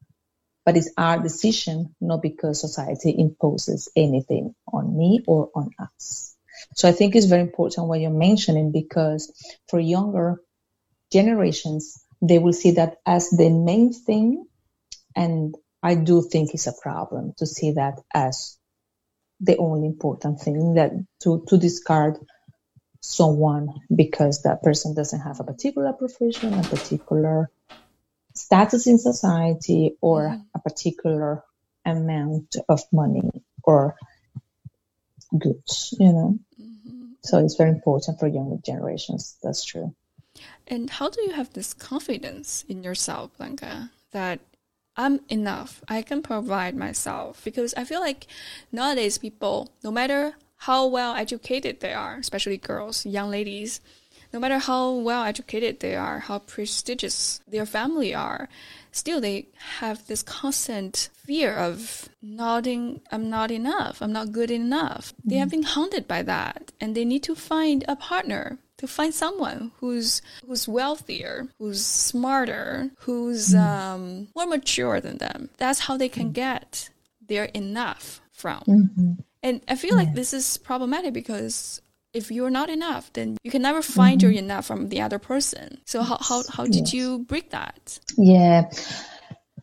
[0.65, 6.35] but it's our decision, not because society imposes anything on me or on us.
[6.75, 9.31] So I think it's very important what you're mentioning because
[9.69, 10.41] for younger
[11.11, 14.47] generations, they will see that as the main thing.
[15.15, 18.57] And I do think it's a problem to see that as
[19.39, 22.17] the only important thing that to, to discard
[23.01, 27.51] someone because that person doesn't have a particular profession, a particular
[28.35, 30.41] status in society, or mm-hmm.
[30.53, 31.43] a particular
[31.85, 33.29] amount of money
[33.63, 33.95] or
[35.37, 36.39] goods, you know.
[36.61, 37.05] Mm-hmm.
[37.23, 39.37] So it's very important for younger generations.
[39.41, 39.95] That's true.
[40.67, 44.39] And how do you have this confidence in yourself, Blanca, that
[44.97, 45.83] I'm enough.
[45.87, 48.27] I can provide myself because I feel like
[48.71, 53.81] nowadays people, no matter how well educated they are, especially girls, young ladies,
[54.35, 58.49] no matter how well educated they are, how prestigious their family are,
[58.91, 59.47] still they
[59.79, 65.13] have this constant fear of not in, I'm not enough, I'm not good enough.
[65.13, 65.29] Mm-hmm.
[65.29, 69.13] They have been haunted by that and they need to find a partner to find
[69.13, 73.59] someone who's who's wealthier, who's smarter, who's mm.
[73.65, 75.49] um, more mature than them.
[75.55, 76.89] That's how they can get
[77.25, 78.63] their enough from.
[78.67, 79.11] Mm-hmm.
[79.43, 81.79] And I feel like this is problematic because
[82.15, 84.31] if you're not enough, then you can never find mm-hmm.
[84.31, 85.79] your enough from the other person.
[85.85, 86.93] So how how, how did yes.
[86.93, 87.99] you break that?
[88.17, 88.71] Yeah.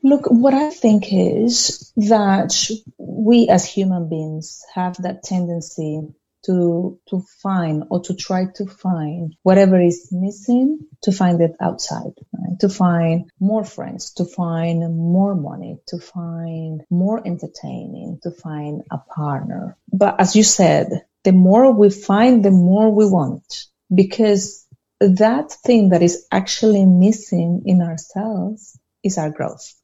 [0.05, 2.53] Look, what I think is that
[2.99, 6.03] we as human beings have that tendency
[6.45, 12.15] to to find or to try to find whatever is missing to find it outside
[12.33, 12.59] right?
[12.59, 18.99] to find more friends to find more money to find more entertaining to find a
[18.99, 23.67] partner but as you said the more we find the more we want.
[23.95, 24.67] Because
[25.01, 29.75] that thing that is actually missing in ourselves is our growth.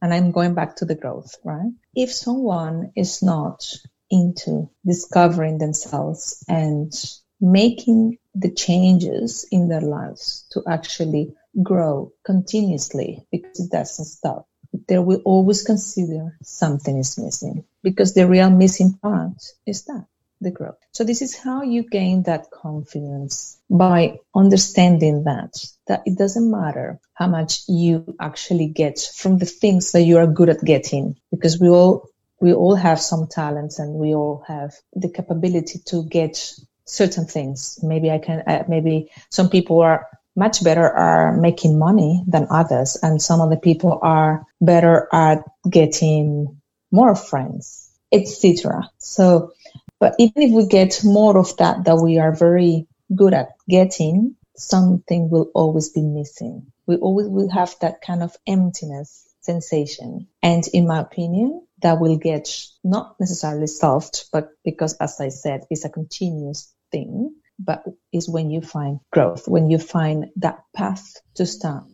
[0.00, 1.72] And i'm going back to the growth right?
[1.94, 3.64] If someone is not
[4.10, 6.92] into discovering themselves and
[7.40, 14.48] making the changes in their lives to actually grow continuously because it doesn't stop.
[14.88, 17.64] They will always consider something is missing.
[17.82, 20.06] Because the real missing part is that
[20.40, 20.76] the growth.
[20.92, 25.54] So this is how you gain that confidence by understanding that
[25.86, 30.26] that it doesn't matter how much you actually get from the things that you are
[30.26, 32.08] good at getting because we all
[32.40, 36.52] we all have some talents and we all have the capability to get
[36.84, 37.78] certain things.
[37.82, 42.98] Maybe I can, uh, maybe some people are much better at making money than others,
[43.02, 48.90] and some other people are better at getting more friends, etc.
[48.98, 49.52] So,
[50.00, 54.36] but even if we get more of that that we are very good at getting,
[54.56, 56.66] something will always be missing.
[56.86, 60.28] We always will have that kind of emptiness sensation.
[60.42, 62.48] And in my opinion, that will get
[62.82, 68.50] not necessarily solved, but because, as I said, it's a continuous thing, but is when
[68.50, 71.84] you find growth, when you find that path to start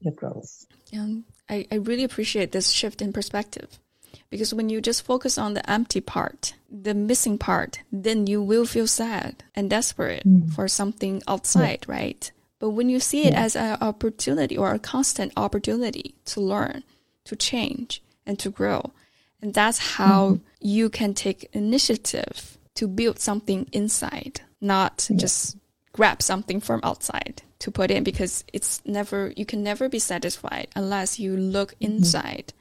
[0.00, 0.66] your growth.
[0.92, 3.78] And I, I really appreciate this shift in perspective
[4.30, 8.64] because when you just focus on the empty part, the missing part, then you will
[8.64, 10.52] feel sad and desperate mm.
[10.52, 11.94] for something outside, yeah.
[11.94, 12.32] right?
[12.58, 13.42] But when you see it yeah.
[13.42, 16.84] as an opportunity or a constant opportunity to learn,
[17.24, 18.92] to change, and to grow,
[19.42, 20.44] and that's how mm-hmm.
[20.60, 25.16] you can take initiative to build something inside, not yeah.
[25.16, 25.56] just
[25.92, 30.68] grab something from outside to put in because it's never, you can never be satisfied
[30.76, 31.94] unless you look mm-hmm.
[31.94, 32.52] inside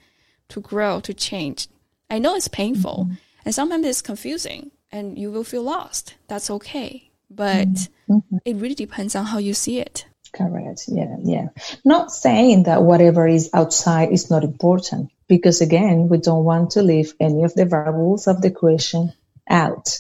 [0.50, 1.68] to grow, to change.
[2.10, 3.16] I know it's painful mm-hmm.
[3.46, 6.16] and sometimes it's confusing and you will feel lost.
[6.28, 7.12] That's okay.
[7.30, 7.68] But
[8.10, 8.38] mm-hmm.
[8.46, 10.06] it really depends on how you see it.
[10.34, 10.86] Correct.
[10.88, 11.16] Yeah.
[11.24, 11.48] Yeah.
[11.86, 16.84] Not saying that whatever is outside is not important because again, we don't want to
[16.84, 19.14] leave any of the variables of the equation
[19.50, 20.00] out.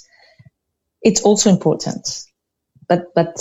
[1.01, 2.25] It's also important,
[2.87, 3.37] but, but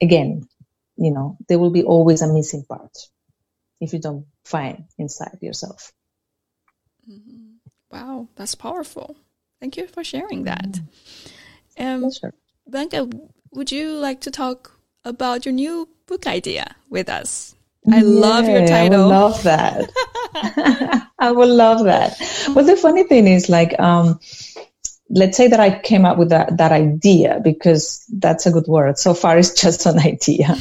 [0.00, 0.48] again,
[0.96, 2.96] you know, there will be always a missing part
[3.80, 5.92] if you don't find inside yourself.
[7.96, 9.16] Wow, that's powerful.
[9.58, 10.72] Thank you for sharing that.
[11.78, 12.04] Mm-hmm.
[12.04, 12.34] Um, sure.
[12.66, 13.08] Blanca,
[13.52, 17.54] would you like to talk about your new book idea with us?
[17.90, 19.04] I love your title.
[19.04, 19.90] I love that.
[21.18, 22.18] I would love that.
[22.54, 24.20] But the funny thing is, like, um,
[25.08, 28.98] let's say that I came up with that, that idea because that's a good word.
[28.98, 30.48] So far, it's just an idea.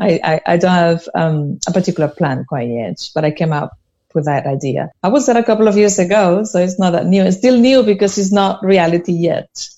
[0.00, 3.78] I, I, I, don't have um, a particular plan quite yet, but I came up
[4.14, 4.90] with that idea.
[5.02, 7.22] I was there a couple of years ago, so it's not that new.
[7.22, 9.68] It's still new because it's not reality yet.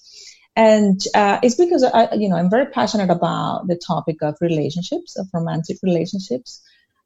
[0.56, 5.18] And uh, it's because I, you know, I'm very passionate about the topic of relationships,
[5.18, 6.62] of romantic relationships.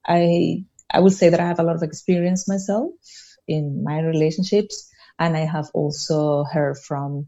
[0.06, 2.90] I I would say that I have a lot of experience myself
[3.46, 7.26] in my relationships, and I have also heard from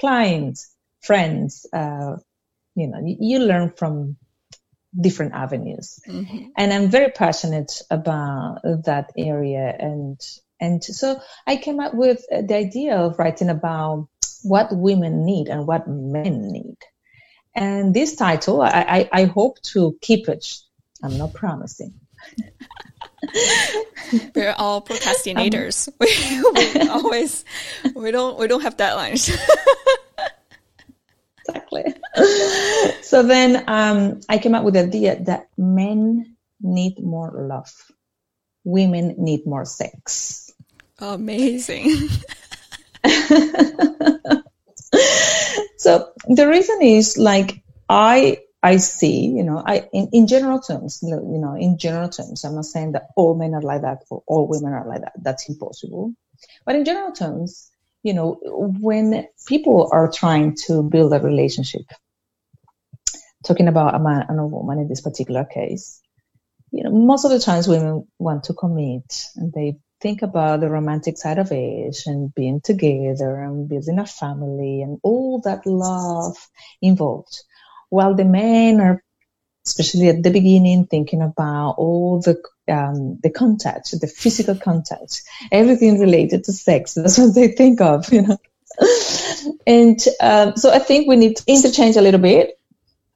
[0.00, 1.66] clients, friends.
[1.72, 2.16] Uh,
[2.74, 4.16] you know, you, you learn from
[4.98, 6.48] different avenues, mm-hmm.
[6.56, 9.74] and I'm very passionate about that area.
[9.78, 10.20] And
[10.60, 14.08] and so I came up with the idea of writing about
[14.42, 16.76] what women need and what men need.
[17.54, 20.46] And this title, I, I, I hope to keep it.
[21.02, 21.94] I'm not promising.
[24.34, 25.88] We're all procrastinators.
[25.88, 25.94] Um,
[26.54, 27.44] we, we always
[27.94, 29.30] we don't we don't have deadlines.
[31.46, 31.94] exactly.
[33.02, 37.72] So then um, I came up with the idea that men need more love,
[38.62, 40.52] women need more sex.
[40.98, 41.90] Amazing.
[45.76, 51.00] so the reason is like I I see, you know, I in, in general terms,
[51.02, 54.22] you know, in general terms, I'm not saying that all men are like that or
[54.26, 55.14] all women are like that.
[55.20, 56.14] That's impossible.
[56.66, 57.70] But in general terms,
[58.02, 61.82] you know, when people are trying to build a relationship,
[63.46, 66.00] talking about a man and a woman in this particular case,
[66.70, 70.70] you know, most of the times women want to commit and they think about the
[70.70, 76.36] romantic side of it and being together and building a family and all that love
[76.80, 77.42] involved.
[77.90, 79.02] While the men are
[79.66, 85.98] especially at the beginning thinking about all the um, the contact the physical contact everything
[85.98, 86.94] related to sex.
[86.96, 88.38] That's what they think of you know.
[89.66, 92.58] And um, so i think we need to interchange a little bit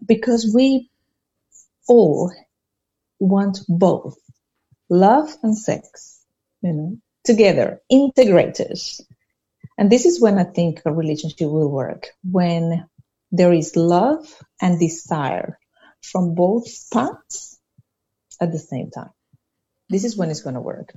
[0.07, 0.91] because we
[1.87, 2.33] all
[3.19, 4.17] want both
[4.91, 6.21] love and sex
[6.63, 8.79] you know together integrated.
[9.79, 12.87] And this is when i think a relationship will work when
[13.33, 14.27] there is love
[14.61, 15.59] and desire
[16.03, 17.59] from both parts
[18.41, 19.11] at the same time.
[19.89, 20.93] This is when it's going to work.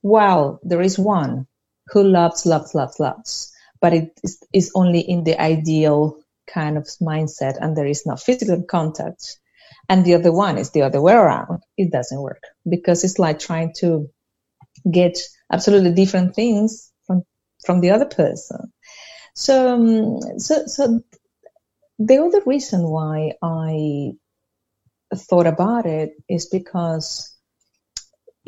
[0.00, 1.46] While there is one
[1.88, 6.16] who loves, loves, loves, loves, but it is, is only in the ideal
[6.46, 9.38] kind of mindset and there is no physical contact.
[9.88, 11.62] And the other one is the other way around.
[11.76, 14.08] It doesn't work because it's like trying to
[14.90, 15.18] get
[15.52, 17.22] absolutely different things from,
[17.64, 18.72] from the other person.
[19.34, 21.00] So, um, so, so
[21.98, 24.12] the other reason why I
[25.14, 27.36] thought about it is because,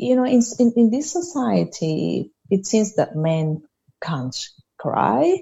[0.03, 3.63] you know, in, in, in this society, it seems that men
[4.03, 4.35] can't
[4.77, 5.39] cry,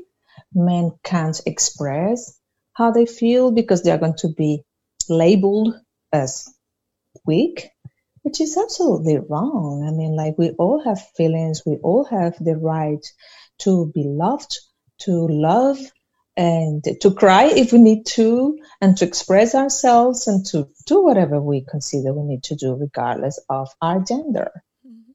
[0.54, 2.40] men can't express
[2.74, 4.64] how they feel because they are going to be
[5.10, 5.76] labeled
[6.14, 6.48] as
[7.26, 7.70] weak,
[8.24, 9.86] which is absolutely wrong.
[9.88, 13.06] I mean, like we all have feelings, we all have the right
[13.60, 14.58] to be loved,
[15.02, 15.78] to love,
[16.38, 21.42] and to cry if we need to, and to express ourselves and to do whatever
[21.42, 24.52] we consider we need to do, regardless of our gender.
[24.88, 25.12] Mm-hmm.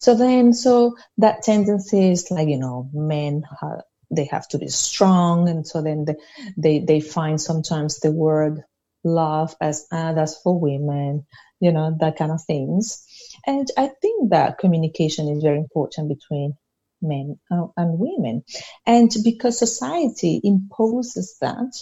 [0.00, 4.68] So then, so that tendency is like, you know, men have, they have to be
[4.68, 5.48] strong.
[5.48, 6.16] And so then they,
[6.56, 8.62] they, they find sometimes the word
[9.04, 11.26] love as, ah, that's for women,
[11.60, 13.04] you know, that kind of things.
[13.46, 16.56] And I think that communication is very important between
[17.02, 18.44] men uh, and women.
[18.86, 21.72] And because society imposes that,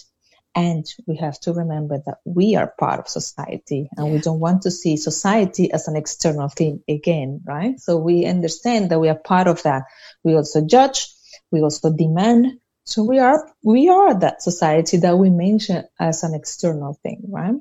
[0.57, 4.13] and we have to remember that we are part of society and yeah.
[4.15, 7.79] we don't want to see society as an external thing again, right?
[7.79, 9.83] So we understand that we are part of that.
[10.25, 11.09] We also judge,
[11.53, 12.59] we also demand.
[12.85, 17.57] So we are, we are that society that we mention as an external thing, right?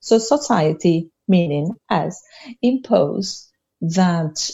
[0.00, 2.20] So society, meaning us,
[2.60, 3.48] impose
[3.82, 4.50] that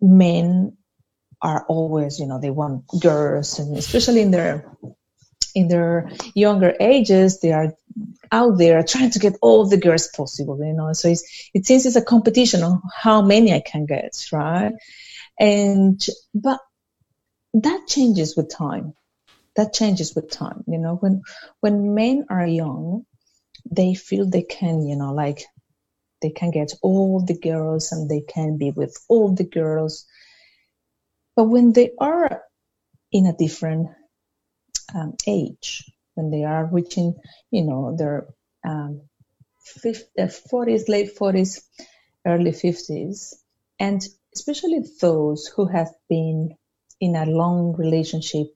[0.00, 0.76] men
[1.44, 4.74] are always, you know, they want girls, and especially in their
[5.54, 7.74] in their younger ages, they are
[8.32, 10.92] out there trying to get all the girls possible, you know.
[10.94, 14.72] So it's, it seems it's a competition on how many I can get, right?
[15.38, 16.60] And but
[17.52, 18.94] that changes with time.
[19.54, 20.96] That changes with time, you know.
[20.96, 21.22] When
[21.60, 23.04] when men are young,
[23.70, 25.44] they feel they can, you know, like
[26.22, 30.06] they can get all the girls and they can be with all the girls
[31.36, 32.42] but when they are
[33.12, 33.88] in a different
[34.94, 37.14] um, age, when they are reaching,
[37.50, 38.26] you know, their
[38.64, 39.02] um,
[39.64, 41.62] 50, 40s, uh, late 40s,
[42.26, 43.34] early 50s,
[43.78, 44.02] and
[44.34, 46.56] especially those who have been
[47.00, 48.46] in a long relationship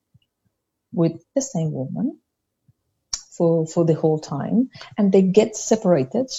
[0.92, 2.18] with the same woman
[3.36, 6.30] for, for the whole time, and they get separated,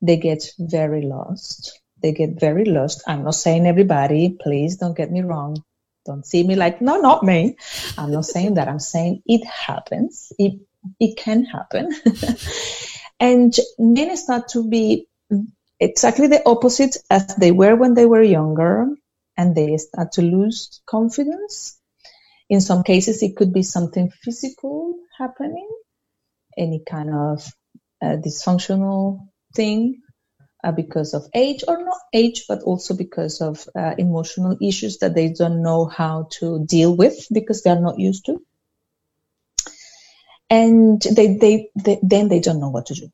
[0.00, 3.02] they get very lost, they get very lost.
[3.06, 5.62] I'm not saying everybody, please don't get me wrong.
[6.04, 7.56] Don't see me like, no, not me.
[7.96, 8.68] I'm not saying that.
[8.68, 10.32] I'm saying it happens.
[10.38, 10.60] It,
[10.98, 11.92] it can happen.
[13.20, 15.06] and men start to be
[15.78, 18.88] exactly the opposite as they were when they were younger
[19.36, 21.78] and they start to lose confidence.
[22.50, 25.68] In some cases, it could be something physical happening,
[26.58, 27.46] any kind of
[28.02, 30.01] uh, dysfunctional thing
[30.64, 35.14] uh, because of age or not age, but also because of uh, emotional issues that
[35.14, 38.42] they don't know how to deal with because they're not used to.
[40.48, 43.10] And they, they, they, then they don't know what to do.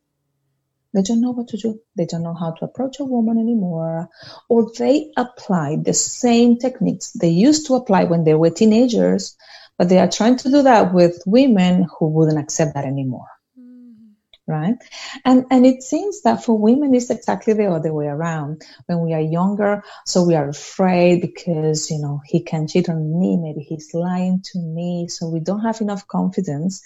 [0.92, 1.80] They don't know what to do.
[1.96, 4.08] They don't know how to approach a woman anymore.
[4.48, 9.36] Or they apply the same techniques they used to apply when they were teenagers,
[9.76, 13.28] but they are trying to do that with women who wouldn't accept that anymore
[14.48, 14.76] right?
[15.24, 18.62] And and it seems that for women it's exactly the other way around.
[18.86, 23.20] When we are younger, so we are afraid because you know he can cheat on
[23.20, 26.82] me, maybe he's lying to me, so we don't have enough confidence.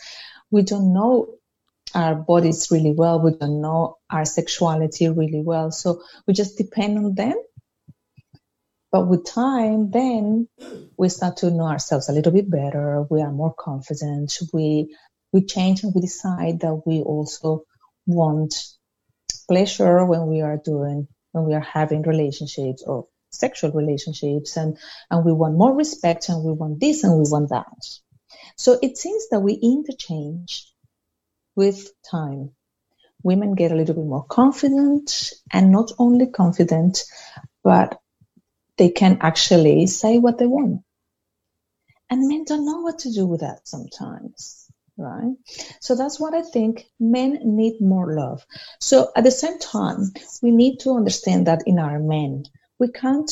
[0.50, 1.36] We don't know
[1.94, 3.20] our bodies really well.
[3.20, 7.36] We don't know our sexuality really well, so we just depend on them.
[8.90, 10.48] But with time, then
[10.98, 13.06] we start to know ourselves a little bit better.
[13.08, 14.38] We are more confident.
[14.52, 14.94] We
[15.32, 17.64] we change and we decide that we also
[18.06, 18.54] want
[19.48, 24.78] pleasure when we are doing when we are having relationships or sexual relationships and
[25.10, 27.66] and we want more respect and we want this and we want that.
[28.56, 30.70] So it seems that we interchange
[31.56, 32.50] with time.
[33.22, 37.04] Women get a little bit more confident and not only confident
[37.64, 37.98] but
[38.76, 40.82] they can actually say what they want.
[42.10, 45.34] And men don't know what to do with that sometimes right?
[45.80, 48.44] So that's what I think men need more love.
[48.80, 50.12] So at the same time,
[50.42, 52.44] we need to understand that in our men,
[52.78, 53.30] we can't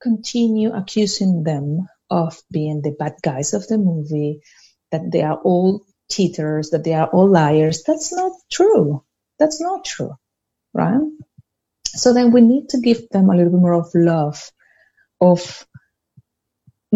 [0.00, 4.40] continue accusing them of being the bad guys of the movie,
[4.92, 7.82] that they are all cheaters, that they are all liars.
[7.86, 9.02] That's not true.
[9.38, 10.14] That's not true,
[10.72, 11.00] right?
[11.86, 14.50] So then we need to give them a little bit more of love,
[15.20, 15.66] of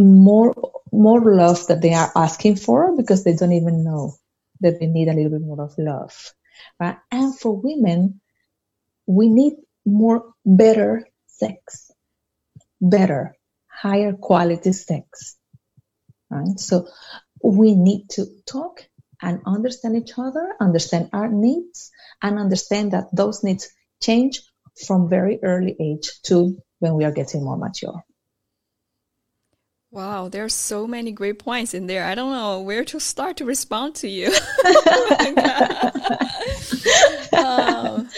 [0.00, 0.54] more
[0.92, 4.14] more love that they are asking for because they don't even know
[4.60, 6.32] that they need a little bit more of love
[6.80, 6.98] right?
[7.10, 8.20] And for women
[9.06, 9.54] we need
[9.86, 11.90] more better sex
[12.80, 13.36] better
[13.68, 15.36] higher quality sex
[16.30, 16.58] right?
[16.58, 16.88] So
[17.42, 18.86] we need to talk
[19.22, 21.90] and understand each other understand our needs
[22.22, 23.68] and understand that those needs
[24.02, 24.40] change
[24.86, 28.02] from very early age to when we are getting more mature
[29.92, 32.04] Wow, there are so many great points in there.
[32.04, 34.28] I don't know where to start to respond to you.
[37.36, 38.08] um,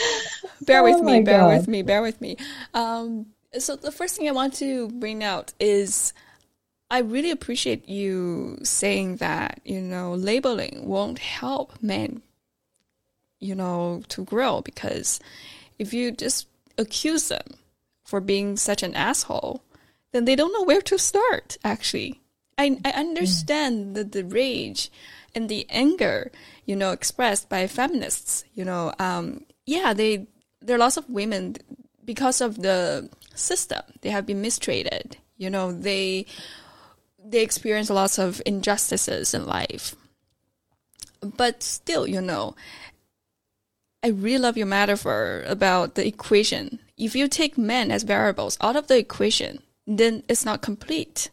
[0.66, 1.56] bear with oh me, bear God.
[1.56, 2.36] with me, bear with me.
[2.74, 3.26] Um,
[3.58, 6.12] so the first thing I want to bring out is
[6.90, 12.20] I really appreciate you saying that, you know, labeling won't help men,
[13.40, 15.20] you know, to grow because
[15.78, 17.54] if you just accuse them
[18.04, 19.62] for being such an asshole,
[20.12, 22.20] then they don't know where to start, actually.
[22.58, 24.90] I, I understand the, the rage
[25.34, 26.30] and the anger,
[26.64, 28.44] you know, expressed by feminists.
[28.54, 30.26] You know, um, yeah, they
[30.60, 31.56] there are lots of women
[32.04, 35.16] because of the system they have been mistreated.
[35.38, 36.26] You know, they
[37.24, 39.96] they experience lots of injustices in life.
[41.20, 42.54] But still, you know,
[44.02, 46.80] I really love your metaphor about the equation.
[46.98, 49.62] If you take men as variables out of the equation,
[49.98, 51.30] then it's not complete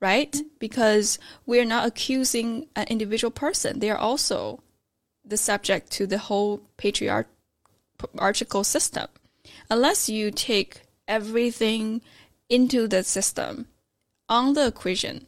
[0.00, 0.42] right?
[0.58, 3.80] Because we're not accusing an individual person.
[3.80, 4.62] They are also
[5.24, 9.08] the subject to the whole patriarchal system.
[9.70, 12.02] Unless you take everything
[12.48, 13.66] into the system
[14.28, 15.26] on the equation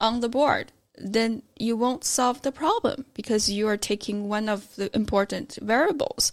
[0.00, 4.74] on the board then you won't solve the problem because you are taking one of
[4.76, 6.32] the important variables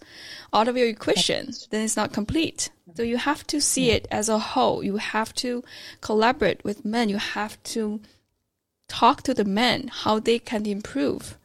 [0.53, 2.95] out of your equation then it's not complete mm-hmm.
[2.95, 4.83] so you have to see it as a whole.
[4.83, 5.63] You have to
[6.01, 7.09] collaborate with men.
[7.09, 8.01] You have to
[8.87, 11.37] talk to the men how they can improve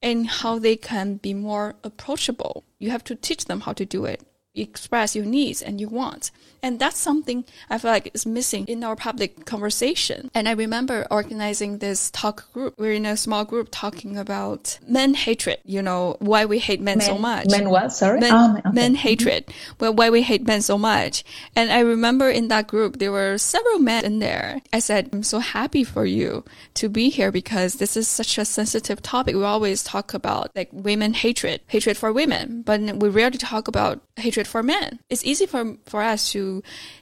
[0.00, 2.64] and how they can be more approachable.
[2.78, 4.22] You have to teach them how to do it
[4.60, 6.30] express your needs and your wants.
[6.62, 10.30] And that's something I feel like is missing in our public conversation.
[10.34, 12.74] And I remember organizing this talk group.
[12.78, 16.98] We're in a small group talking about men hatred, you know, why we hate men,
[16.98, 17.46] men so much.
[17.50, 17.92] Men what?
[17.92, 18.20] Sorry?
[18.20, 18.70] Men, oh, okay.
[18.72, 18.96] men mm-hmm.
[18.96, 19.44] hatred.
[19.78, 21.24] Well, why we hate men so much.
[21.54, 24.60] And I remember in that group, there were several men in there.
[24.72, 26.44] I said, I'm so happy for you
[26.74, 29.34] to be here because this is such a sensitive topic.
[29.34, 34.00] We always talk about like women hatred, hatred for women, but we rarely talk about
[34.16, 34.98] hatred for men.
[35.08, 36.47] It's easy for, for us to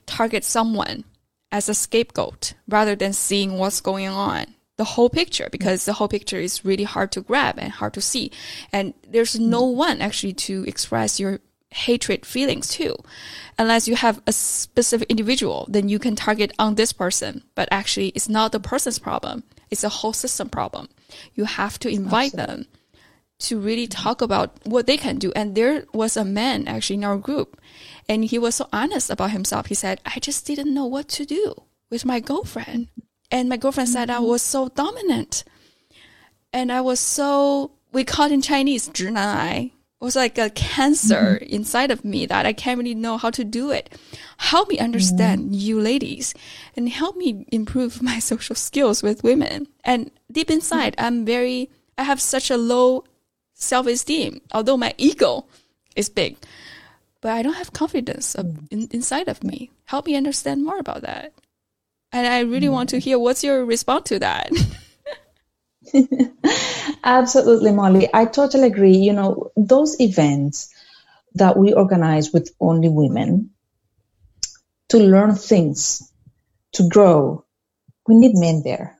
[0.07, 1.05] target someone
[1.53, 6.09] as a scapegoat rather than seeing what's going on the whole picture because the whole
[6.09, 8.31] picture is really hard to grab and hard to see
[8.73, 9.49] and there's mm.
[9.49, 11.41] no one actually to express your
[11.71, 12.97] hatred feelings too.
[13.59, 18.09] Unless you have a specific individual, then you can target on this person, but actually
[18.09, 19.45] it's not the person's problem.
[19.71, 20.89] It's a whole system problem.
[21.35, 22.55] You have to invite Absolutely.
[22.55, 22.67] them
[23.40, 25.32] to really talk about what they can do.
[25.36, 27.60] And there was a man actually in our group,
[28.08, 29.68] and he was so honest about himself.
[29.68, 31.56] He said, I just didn't know what to do
[31.90, 32.88] with my girlfriend.
[33.32, 34.26] And my girlfriend said I mm-hmm.
[34.26, 35.44] was so dominant.
[36.54, 39.72] And I was so, we call it in Chinese, 直男癌.
[40.02, 41.54] It was like a cancer mm-hmm.
[41.54, 43.98] inside of me that I can't really know how to do it.
[44.38, 45.54] Help me understand mm-hmm.
[45.54, 46.34] you ladies
[46.76, 49.68] and help me improve my social skills with women.
[49.84, 53.06] And deep inside, I'm very, I have such a low
[53.57, 55.47] self esteem, although my ego
[55.97, 56.37] is big.
[57.21, 58.69] But I don't have confidence of, mm.
[58.71, 59.71] in, inside of me.
[59.87, 61.33] Help me understand more about that.
[62.13, 63.03] And I really want to mm.
[63.03, 64.51] hear what's your response to that.
[67.05, 68.09] Absolutely, Molly.
[68.13, 68.97] I totally agree.
[68.97, 70.73] You know, those events
[71.35, 73.51] that we organize with only women
[74.89, 76.13] to learn things,
[76.73, 77.45] to grow,
[78.07, 78.99] we need men there.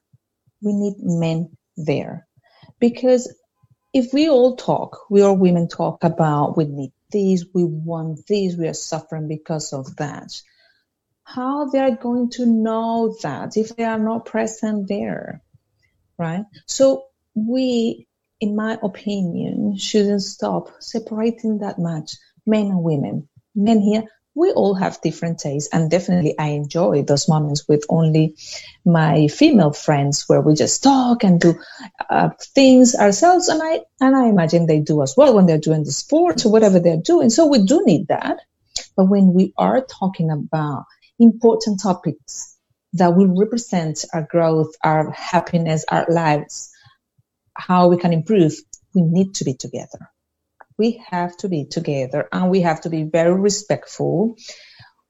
[0.63, 2.27] We need men there
[2.81, 3.33] because
[3.97, 8.55] if we all talk, we all women talk about we need this, we want this,
[8.55, 10.39] we are suffering because of that.
[11.25, 15.41] How they are going to know that if they are not present there,
[16.19, 16.45] right?
[16.67, 18.07] So we,
[18.39, 23.31] in my opinion, shouldn't stop separating that much men and women.
[23.55, 24.05] Men here
[24.37, 28.37] we all have different tastes and definitely i enjoy those moments with only
[28.85, 31.55] my female friends where we just talk and do
[32.11, 35.85] uh, things ourselves and i and i imagine they do as well when they're doing
[35.85, 37.31] the sports or whatever they're doing.
[37.31, 38.39] So we do need that.
[38.97, 40.85] But when we are talking about
[41.19, 42.57] important topics
[42.95, 46.71] that will represent our growth our happiness our lives
[47.55, 48.53] how we can improve
[48.95, 50.11] we need to be together
[50.79, 54.37] we have to be together and we have to be very respectful.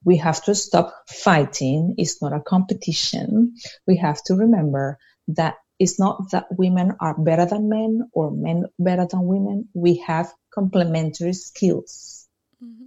[0.05, 1.95] We have to stop fighting.
[1.99, 3.55] It's not a competition.
[3.87, 4.99] We have to remember
[5.29, 9.69] that it's not that women are better than men or men better than women.
[9.75, 12.29] We have complementary skills.
[12.63, 12.85] Mm-hmm.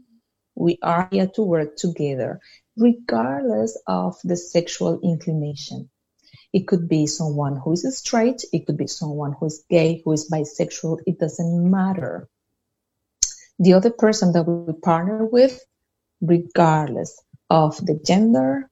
[0.55, 2.39] We are here to work together,
[2.77, 5.89] regardless of the sexual inclination.
[6.51, 10.13] It could be someone who is straight, it could be someone who is gay, who
[10.13, 10.99] is bisexual.
[11.05, 12.27] It doesn't matter
[13.60, 15.60] the other person that we partner with,
[16.22, 18.70] regardless of the gender,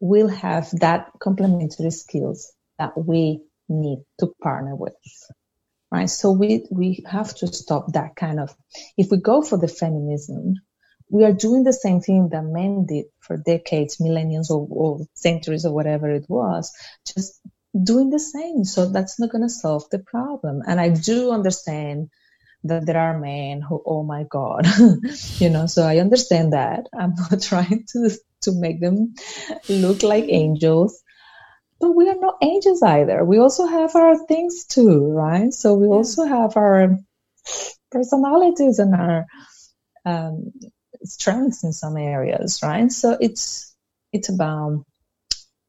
[0.00, 4.94] will have that complementary skills that we need to partner with.
[5.90, 6.10] Right.
[6.10, 8.54] So we, we have to stop that kind of,
[8.96, 10.54] if we go for the feminism,
[11.08, 15.64] we are doing the same thing that men did for decades, millenniums or, or centuries
[15.64, 16.72] or whatever it was,
[17.06, 17.40] just
[17.80, 18.64] doing the same.
[18.64, 20.62] So that's not going to solve the problem.
[20.66, 22.10] And I do understand
[22.68, 24.66] that there are men who, oh my God,
[25.38, 26.86] you know, so I understand that.
[26.98, 28.10] I'm not trying to,
[28.42, 29.14] to make them
[29.68, 31.02] look like angels,
[31.80, 33.24] but we are not angels either.
[33.24, 35.52] We also have our things too, right?
[35.52, 36.98] So we also have our
[37.90, 39.26] personalities and our
[40.04, 40.52] um,
[41.04, 42.90] strengths in some areas, right?
[42.90, 43.74] So it's,
[44.12, 44.84] it's about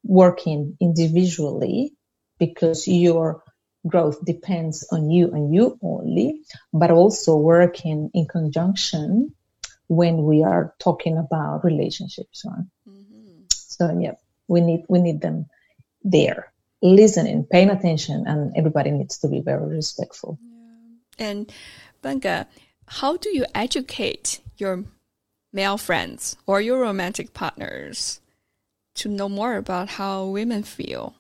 [0.03, 1.93] working individually
[2.39, 3.43] because you're
[3.86, 6.41] growth depends on you and you only,
[6.73, 9.34] but also working in conjunction
[9.88, 12.43] when we are talking about relationships.
[12.45, 12.65] Right?
[12.89, 13.43] Mm-hmm.
[13.49, 14.15] So yeah,
[14.47, 15.47] we need we need them
[16.03, 16.51] there,
[16.82, 20.39] listening, paying attention, and everybody needs to be very respectful.
[20.41, 21.28] Yeah.
[21.28, 21.51] And
[22.01, 22.47] Blanca,
[22.88, 24.86] how do you educate your
[25.53, 28.21] male friends or your romantic partners
[28.95, 31.15] to know more about how women feel?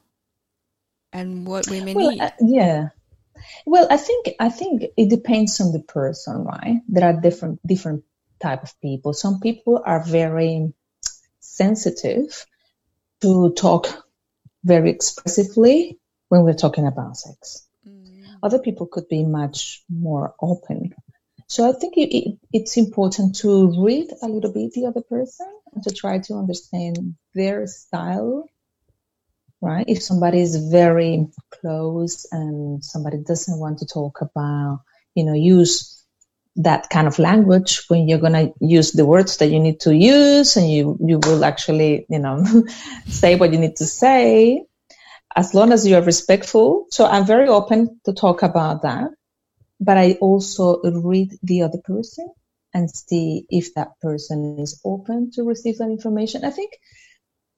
[1.17, 2.21] And what women well, need?
[2.21, 2.89] Uh, yeah.
[3.65, 6.81] Well, I think I think it depends on the person, right?
[6.87, 8.03] There are different different
[8.39, 9.13] type of people.
[9.13, 10.73] Some people are very
[11.39, 12.45] sensitive
[13.21, 13.87] to talk
[14.63, 15.99] very expressively
[16.29, 17.67] when we're talking about sex.
[17.87, 18.25] Mm.
[18.43, 20.93] Other people could be much more open.
[21.47, 25.47] So I think it, it, it's important to read a little bit the other person
[25.73, 28.49] and to try to understand their style
[29.61, 29.85] right?
[29.87, 34.81] If somebody is very close and somebody doesn't want to talk about,
[35.15, 36.03] you know, use
[36.57, 39.95] that kind of language when you're going to use the words that you need to
[39.95, 42.43] use and you, you will actually, you know,
[43.07, 44.63] say what you need to say
[45.35, 46.87] as long as you are respectful.
[46.89, 49.11] So I'm very open to talk about that,
[49.79, 52.31] but I also read the other person
[52.73, 56.43] and see if that person is open to receive that information.
[56.43, 56.71] I think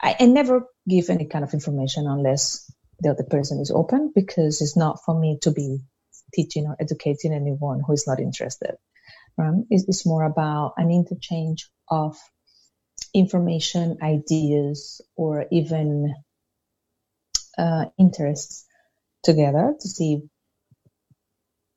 [0.02, 2.72] I, I never give any kind of information unless
[3.02, 5.80] the other person is open because it's not for me to be
[6.34, 8.76] teaching or educating anyone who is not interested.
[9.38, 9.64] Right?
[9.70, 12.18] It's, it's more about an interchange of
[13.14, 16.14] information, ideas, or even
[17.58, 18.66] uh, interests
[19.24, 20.22] together to see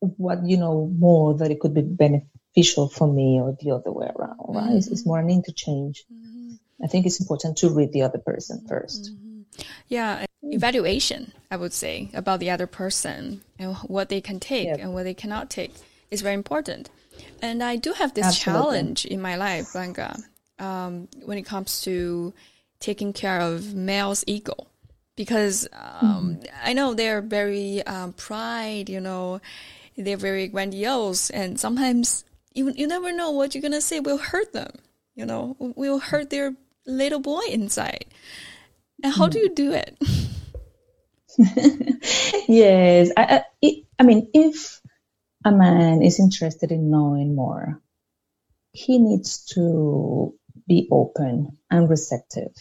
[0.01, 4.07] what you know more that it could be beneficial for me or the other way
[4.07, 4.39] around.
[4.49, 4.65] Right?
[4.65, 4.77] Mm-hmm.
[4.77, 6.05] It's, it's, more an interchange.
[6.13, 6.32] Mm-hmm.
[6.83, 9.63] I think it's important to read the other person 1st mm-hmm.
[9.89, 14.79] Yeah, evaluation, I would say, about the other person and what they can take yep.
[14.81, 15.75] and what they cannot take
[16.11, 16.89] is very important.
[17.43, 18.63] And I do have this Absolutely.
[18.63, 20.19] challenge in my life, Blanca,
[20.59, 22.33] um, when it comes to
[22.81, 24.55] taking care of male's ego.
[25.17, 26.49] Because um, mm.
[26.65, 29.41] I know they're very um, pride, you know,
[29.97, 34.53] they're very grandiose, and sometimes you you never know what you're gonna say will hurt
[34.55, 34.73] them.
[35.15, 36.55] You know, will hurt their
[36.87, 38.07] little boy inside.
[39.03, 39.97] And how do you do it?
[42.49, 44.81] yes, I, I, I mean, if
[45.45, 47.81] a man is interested in knowing more,
[48.73, 50.35] he needs to
[50.69, 52.55] be open and receptive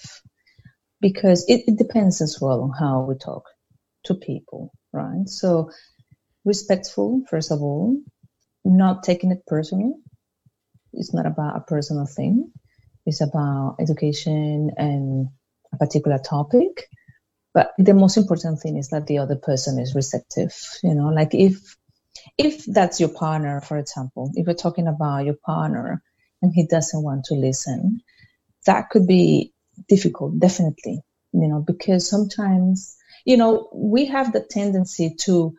[1.00, 3.46] because it, it, depends as well on how we talk
[4.06, 5.28] to people, right?
[5.28, 5.72] So,
[6.46, 7.98] respectful, first of all,
[8.64, 9.96] not taking it personal.
[10.94, 12.52] It's not about a personal thing,
[13.06, 15.30] it's about education and
[15.74, 16.90] a particular topic.
[17.54, 20.56] But the most important thing is that the other person is receptive.
[20.84, 21.76] You know, like if
[22.38, 26.02] if that's your partner, for example, if we're talking about your partner
[26.42, 28.02] and he doesn't want to listen,
[28.66, 29.54] that could be
[29.88, 31.02] difficult, definitely.
[31.34, 32.96] You know, because sometimes,
[33.26, 35.56] you know, we have the tendency to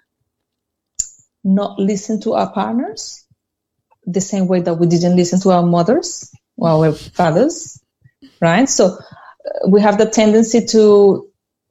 [1.44, 3.24] not listen to our partners
[4.04, 7.82] the same way that we didn't listen to our mothers or our fathers,
[8.40, 8.68] right?
[8.68, 11.28] So uh, we have the tendency to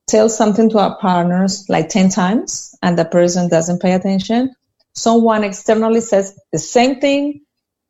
[0.08, 4.54] tell something to our partners like 10 times and the person doesn't pay attention
[4.94, 7.42] someone externally says the same thing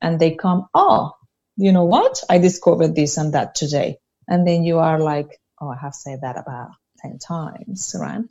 [0.02, 1.12] and they come, oh,
[1.58, 2.24] you know what?
[2.30, 3.98] I discovered this and that today.
[4.28, 6.70] And then you are like, oh, I have said that about
[7.00, 8.22] 10 times, right?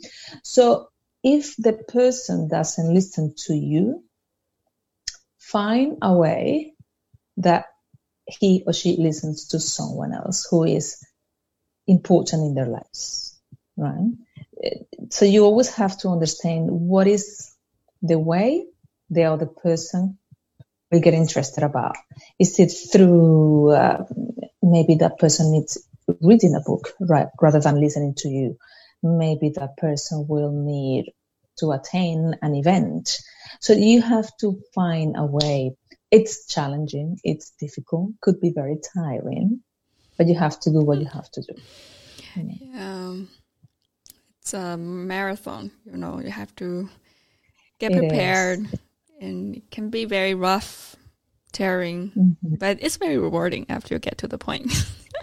[0.43, 0.89] So
[1.23, 4.05] if the person doesn't listen to you,
[5.39, 6.75] find a way
[7.39, 7.67] that
[8.41, 11.05] he or she listens to someone else who is
[11.87, 13.41] important in their lives,
[13.77, 14.13] right?
[15.11, 17.55] So you always have to understand what is
[18.03, 18.67] the way
[19.11, 20.19] the other person
[20.91, 21.97] will get interested about.
[22.39, 24.05] Is it through uh,
[24.63, 25.79] maybe that person needs
[26.21, 28.59] reading a book right, rather than listening to you?
[29.03, 31.13] Maybe that person will need
[31.59, 33.19] to attend an event.
[33.61, 35.77] So you have to find a way.
[36.11, 39.61] It's challenging, it's difficult, could be very tiring,
[40.19, 41.55] but you have to do what you have to do.
[42.37, 43.17] Yeah.
[44.41, 46.89] It's a marathon, you know, you have to
[47.79, 48.67] get prepared
[49.21, 50.97] and it can be very rough
[51.53, 52.55] tearing mm-hmm.
[52.57, 54.73] but it's very rewarding after you get to the point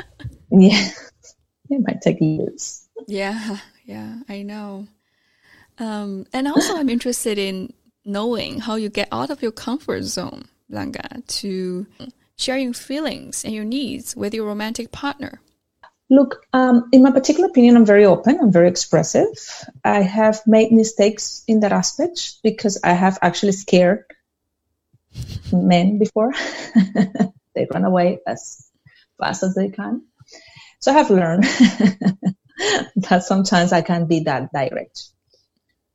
[0.51, 0.89] yeah
[1.69, 4.87] it might take years yeah yeah i know
[5.79, 7.71] um, and also i'm interested in
[8.03, 11.87] knowing how you get out of your comfort zone blanca to
[12.37, 15.41] sharing feelings and your needs with your romantic partner
[16.09, 18.39] Look, um, in my particular opinion, I'm very open.
[18.39, 19.27] I'm very expressive.
[19.83, 24.05] I have made mistakes in that aspect because I have actually scared
[25.51, 26.31] men before.
[27.55, 28.69] they run away as
[29.19, 30.03] fast as they can.
[30.79, 31.43] So I have learned
[32.95, 35.03] that sometimes I can't be that direct.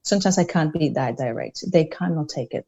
[0.02, 1.64] Sometimes I can't be that direct.
[1.72, 2.66] They cannot take it.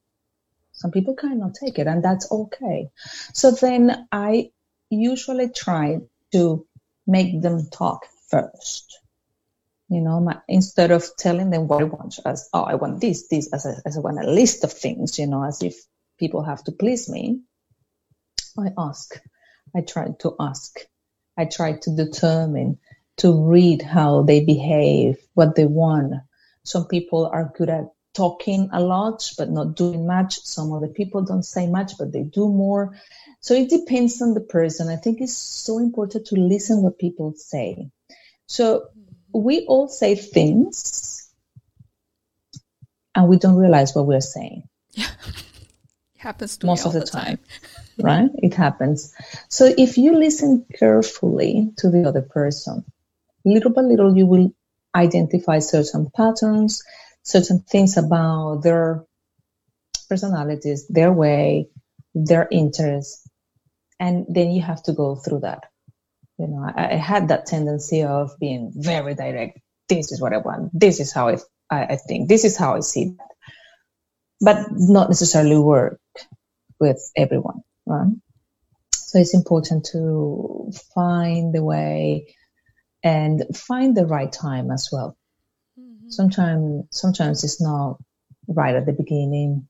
[0.75, 2.89] Some people cannot take it, and that's okay.
[3.33, 4.51] So then I
[4.91, 6.01] usually try
[6.33, 6.67] to
[7.07, 9.01] make them talk first.
[9.89, 13.29] You know, my, instead of telling them what I want as, oh, I want this,
[13.29, 15.77] this, as, a, as I want a list of things, you know, as if
[16.19, 17.41] people have to please me.
[18.59, 19.21] I ask.
[19.77, 20.79] I try to ask.
[21.37, 22.79] I try to determine,
[23.19, 26.15] to read how they behave, what they want.
[26.65, 30.39] Some people are good at talking a lot, but not doing much.
[30.41, 32.97] Some other people don't say much, but they do more.
[33.41, 34.89] So it depends on the person.
[34.89, 37.91] I think it's so important to listen what people say.
[38.47, 38.87] So
[39.35, 41.31] we all say things
[43.15, 44.65] and we don't realize what we're saying.
[44.93, 45.07] Yeah.
[46.15, 47.37] It happens to most of the, the time.
[47.37, 47.39] time.
[47.99, 48.31] right?
[48.37, 49.13] It happens.
[49.51, 52.83] So if you listen carefully to the other person,
[53.45, 54.55] little by little you will
[54.95, 56.83] identify certain patterns,
[57.25, 59.05] certain things about their
[60.09, 61.69] personalities, their way,
[62.15, 63.29] their interests,
[63.99, 65.65] and then you have to go through that.
[66.39, 69.61] You know I, I, had that tendency of being very direct.
[69.89, 70.71] This is what i want.
[70.73, 71.37] This is how i,
[71.71, 72.29] I, I think.
[72.29, 73.29] This is how i see that.
[74.41, 76.01] But not necessarily work
[76.81, 78.13] with everyone, right?
[78.95, 82.35] So it's important to find the way
[83.05, 85.17] and find the right time as well.
[86.09, 87.99] Sometimes, sometimes it's not
[88.49, 89.69] right at the beginning.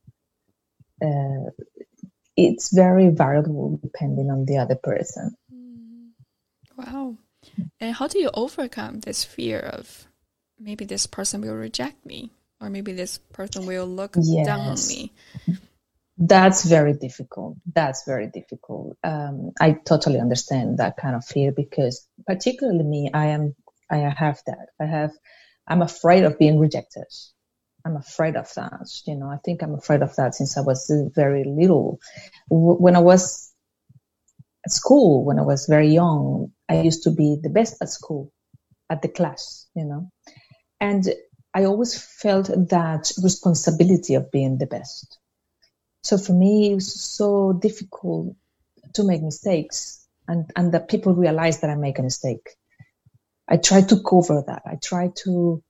[1.01, 1.51] Uh,
[2.37, 5.35] it's very variable depending on the other person.
[5.53, 6.81] Mm-hmm.
[6.81, 7.17] Wow.
[7.79, 10.07] And how do you overcome this fear of
[10.59, 14.45] maybe this person will reject me or maybe this person will look yes.
[14.45, 15.13] down on me?
[16.17, 17.57] That's very difficult.
[17.73, 18.97] That's very difficult.
[19.03, 23.53] Um, I totally understand that kind of fear because, particularly me, I am.
[23.91, 24.69] I have that.
[24.79, 25.11] I have.
[25.67, 27.07] I'm afraid of being rejected.
[27.85, 28.87] I'm afraid of that.
[29.05, 31.99] You know, I think I'm afraid of that since I was very little.
[32.49, 33.51] When I was
[34.65, 38.31] at school, when I was very young, I used to be the best at school,
[38.89, 40.09] at the class, you know.
[40.79, 41.07] And
[41.53, 45.19] I always felt that responsibility of being the best.
[46.03, 48.35] So for me, it was so difficult
[48.93, 52.49] to make mistakes and, and that people realize that I make a mistake.
[53.47, 54.63] I try to cover that.
[54.65, 55.63] I try to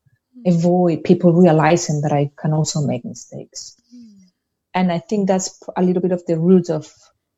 [0.46, 3.76] avoid people realizing that I can also make mistakes.
[3.94, 4.30] Mm.
[4.74, 6.92] And I think that's a little bit of the root of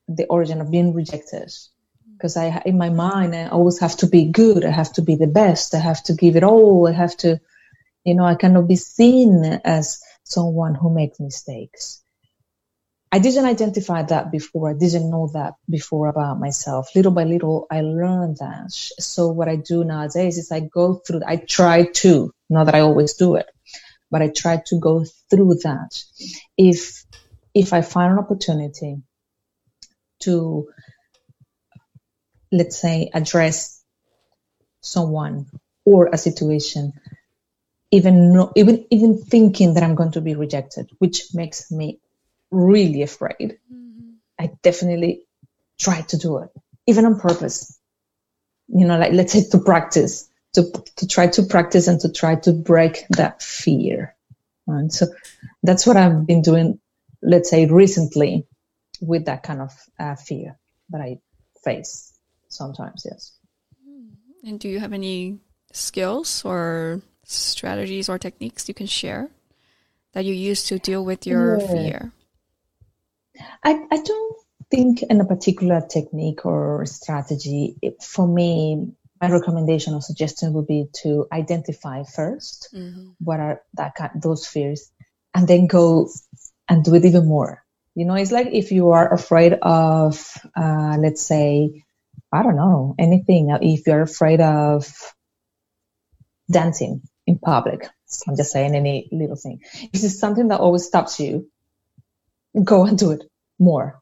[0.07, 1.51] the origin of being rejected.
[2.13, 4.65] Because I, in my mind, I always have to be good.
[4.65, 5.75] I have to be the best.
[5.75, 6.87] I have to give it all.
[6.87, 7.39] I have to,
[8.03, 12.01] you know, I cannot be seen as someone who makes mistakes.
[13.11, 14.69] I didn't identify that before.
[14.69, 16.89] I didn't know that before about myself.
[16.95, 18.71] Little by little, I learned that.
[18.71, 22.81] So what I do nowadays is I go through, I try to, not that I
[22.81, 23.47] always do it,
[24.11, 26.03] but I try to go through that.
[26.57, 27.05] If,
[27.53, 28.97] if I find an opportunity
[30.21, 30.67] to,
[32.51, 33.83] let's say, address
[34.81, 35.47] someone
[35.85, 36.93] or a situation,
[37.91, 41.99] even even even thinking that I'm going to be rejected, which makes me
[42.51, 44.11] really afraid, mm-hmm.
[44.39, 45.23] I definitely
[45.79, 46.49] try to do it,
[46.85, 47.77] even on purpose.
[48.67, 52.35] You know, like let's say to practice, to to try to practice and to try
[52.35, 54.15] to break that fear.
[54.67, 55.07] And so
[55.63, 56.79] that's what I've been doing,
[57.21, 58.45] let's say recently,
[58.99, 60.57] with that kind of uh, fear
[60.89, 61.19] that I
[61.63, 62.13] face
[62.49, 63.05] sometimes.
[63.09, 63.31] Yes.
[63.87, 64.47] Mm-hmm.
[64.49, 65.39] And do you have any
[65.71, 69.29] skills or strategies or techniques you can share
[70.13, 71.67] that you use to deal with your yeah.
[71.67, 72.11] fear?
[73.63, 74.37] I, I don't
[74.69, 77.77] think in a particular technique or strategy.
[77.81, 83.09] It, for me, my recommendation or suggestion would be to identify 1st mm-hmm.
[83.19, 84.91] what are that those fears,
[85.33, 86.09] and then go
[86.69, 87.63] and do it even more.
[87.95, 90.23] You know, it's like if you are afraid of,
[90.55, 91.83] uh, let's say,
[92.31, 93.49] I don't know, anything.
[93.61, 94.87] If you're afraid of
[96.51, 97.87] dancing in public,
[98.27, 99.61] I'm just saying any little thing.
[99.91, 101.49] This is something that always stops you,
[102.63, 103.23] go and do it
[103.59, 103.99] more.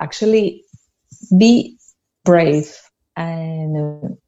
[0.00, 0.64] Actually,
[1.36, 1.78] be
[2.24, 2.76] brave
[3.16, 4.18] and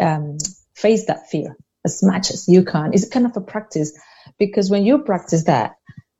[0.00, 0.38] um,
[0.74, 2.92] face that fear as much as you can.
[2.92, 3.98] It's kind of a practice
[4.38, 5.76] because when you practice that,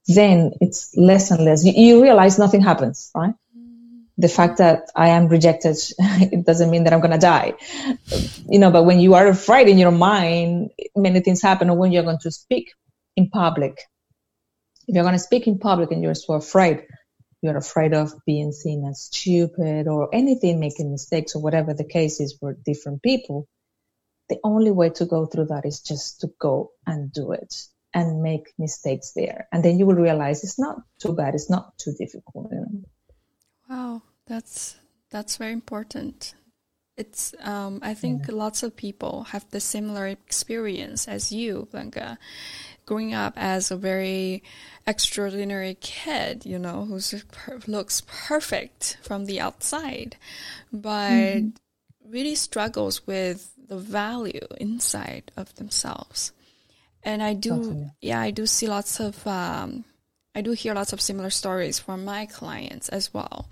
[0.06, 1.64] then it's less and less.
[1.64, 3.34] You, you realize nothing happens, right?
[4.18, 7.54] The fact that I am rejected, it doesn't mean that I'm going to die.
[8.48, 11.70] You know, but when you are afraid in your mind, many things happen.
[11.70, 12.72] Or when you're going to speak
[13.16, 13.78] in public,
[14.90, 16.84] if you're going to speak in public and you're so afraid,
[17.42, 22.18] you're afraid of being seen as stupid or anything, making mistakes or whatever the case
[22.18, 23.46] is for different people,
[24.28, 27.54] the only way to go through that is just to go and do it
[27.94, 29.46] and make mistakes there.
[29.52, 32.48] And then you will realize it's not too bad, it's not too difficult.
[32.50, 32.84] You know?
[33.68, 34.76] Wow, that's
[35.08, 36.34] that's very important.
[36.96, 38.34] It's um, I think yeah.
[38.34, 42.18] lots of people have the similar experience as you, Blanca
[42.90, 44.42] growing up as a very
[44.84, 46.98] extraordinary kid, you know, who
[47.68, 50.16] looks perfect from the outside,
[50.72, 52.10] but mm-hmm.
[52.10, 56.32] really struggles with the value inside of themselves.
[57.04, 59.84] And I do, yeah, I do see lots of, um,
[60.34, 63.48] I do hear lots of similar stories from my clients as well.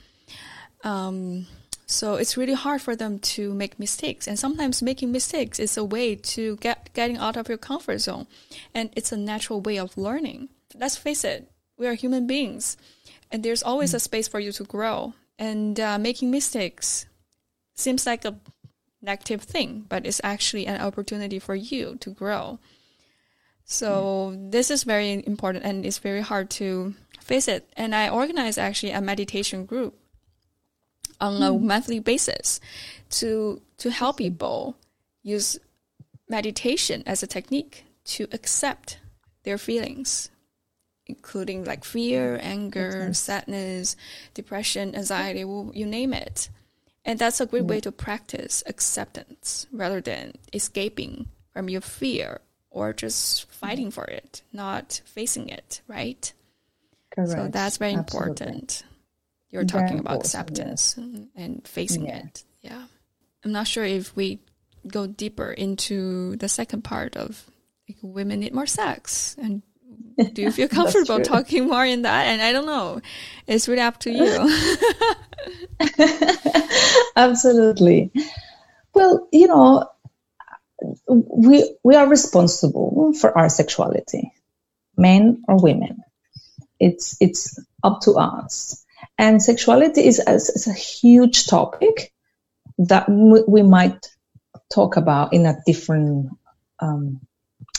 [0.83, 1.47] Um,
[1.91, 4.29] so it's really hard for them to make mistakes.
[4.29, 8.27] And sometimes making mistakes is a way to get getting out of your comfort zone.
[8.75, 10.51] And it's a natural way of learning.
[10.75, 12.77] Let's face it, we are human beings.
[13.33, 15.15] And there's always a space for you to grow.
[15.39, 17.07] And uh, making mistakes
[17.75, 18.39] seems like a
[19.01, 22.59] negative thing, but it's actually an opportunity for you to grow.
[23.65, 27.67] So this is very important and it's very hard to face it.
[27.79, 29.99] And I organize actually a meditation group
[31.21, 32.61] on a monthly basis
[33.11, 34.77] to to help people
[35.23, 35.59] use
[36.29, 38.99] meditation as a technique to accept
[39.45, 40.31] their feelings
[41.09, 43.97] including like fear, anger, sadness,
[44.35, 46.51] depression, anxiety, you name it.
[47.05, 47.83] And that's a great way mm.
[47.83, 52.41] to practice acceptance rather than escaping from your fear
[52.71, 53.93] or just fighting mm.
[53.93, 56.31] for it, not facing it, right?
[57.11, 57.31] Correct.
[57.31, 58.29] So that's very Absolutely.
[58.29, 58.85] important.
[59.51, 62.19] You're talking about acceptance and- and facing Yeah.
[62.19, 62.45] it.
[62.61, 62.85] Yeah.
[63.45, 64.41] I'm not sure if we
[64.87, 67.47] go deeper into the second part of
[67.89, 69.37] like, women need more sex.
[69.41, 69.63] And
[70.35, 72.27] do you feel comfortable talking more in that?
[72.27, 73.01] And I don't know.
[73.47, 74.51] It's really up to you.
[77.17, 78.11] Absolutely.
[78.95, 79.89] Well, you know,
[81.09, 84.33] we we are responsible for our sexuality,
[84.97, 86.03] men or women.
[86.81, 88.85] It's it's up to us.
[89.19, 90.21] And sexuality is,
[90.67, 92.13] a huge topic
[92.79, 94.07] that m- we might
[94.73, 96.31] talk about in a different
[96.81, 97.21] um,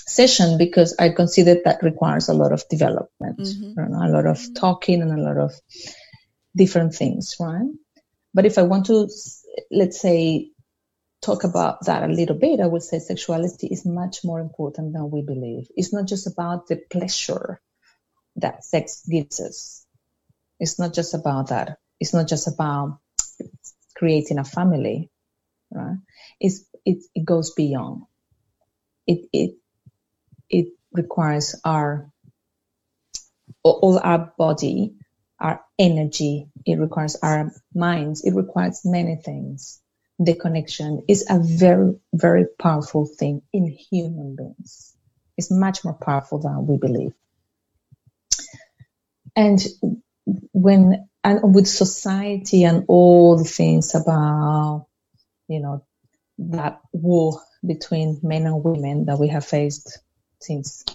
[0.08, 3.76] session because I consider that requires a lot of development, Mhm.
[3.78, 5.54] you know, a lot of talking and a lot of
[6.56, 7.70] different things, right?
[8.34, 9.08] But if I want to,
[9.72, 10.52] let's say,
[11.22, 15.10] talk about that a little bit, I would say sexuality is much more important than
[15.12, 15.68] we believe.
[15.76, 17.62] It's not just about the pleasure
[18.38, 19.86] that sex gives us.
[20.60, 21.78] It's not just about that.
[22.00, 23.00] It's not just about
[23.96, 25.10] creating a family,
[25.72, 25.98] right?
[26.40, 28.04] It's, it, it goes beyond.
[29.08, 29.56] It, it,
[30.50, 32.12] it requires our,
[33.64, 34.96] all our body,
[35.40, 36.50] our energy.
[36.66, 38.24] It requires our minds.
[38.26, 39.82] It requires many things.
[40.20, 44.96] The connection is a very, very powerful thing in human beings.
[45.38, 47.14] It's much more powerful than we believe.
[49.36, 49.60] And
[50.52, 54.88] when, and with society and all the things about,
[55.48, 55.86] you know,
[56.38, 60.00] that war between men and women that we have faced
[60.40, 60.86] since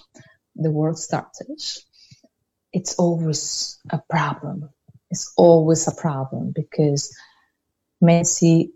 [0.57, 1.61] the world started,
[2.73, 4.71] it's always a problem.
[5.11, 7.15] It's always a problem because
[8.01, 8.73] men see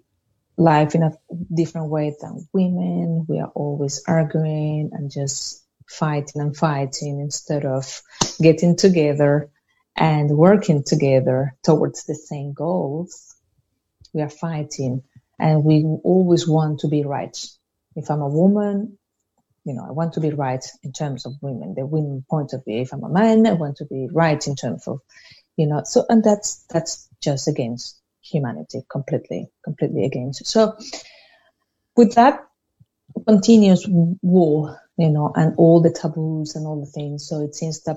[0.56, 1.12] life in a
[1.54, 3.24] different way than women.
[3.28, 8.02] We are always arguing and just fighting and fighting instead of
[8.40, 9.50] getting together
[9.98, 13.34] and working together towards the same goals.
[14.14, 15.02] We are fighting
[15.38, 17.36] and we always want to be right.
[17.96, 18.96] If I'm a woman,
[19.64, 22.64] you know, I want to be right in terms of women, the women point of
[22.64, 22.80] view.
[22.80, 25.00] If I'm a man, I want to be right in terms of,
[25.56, 30.46] you know, so, and that's, that's just against humanity, completely, completely against.
[30.46, 30.78] So
[31.96, 32.46] with that
[33.26, 37.82] continuous war, you know, and all the taboos and all the things, so it seems
[37.82, 37.96] that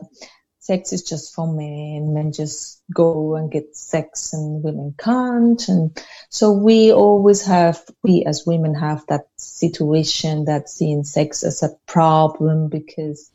[0.62, 5.68] sex is just for men, men just go and get sex and women can't.
[5.68, 5.98] And
[6.30, 11.76] so we always have, we as women have that situation that seeing sex as a
[11.88, 13.32] problem because,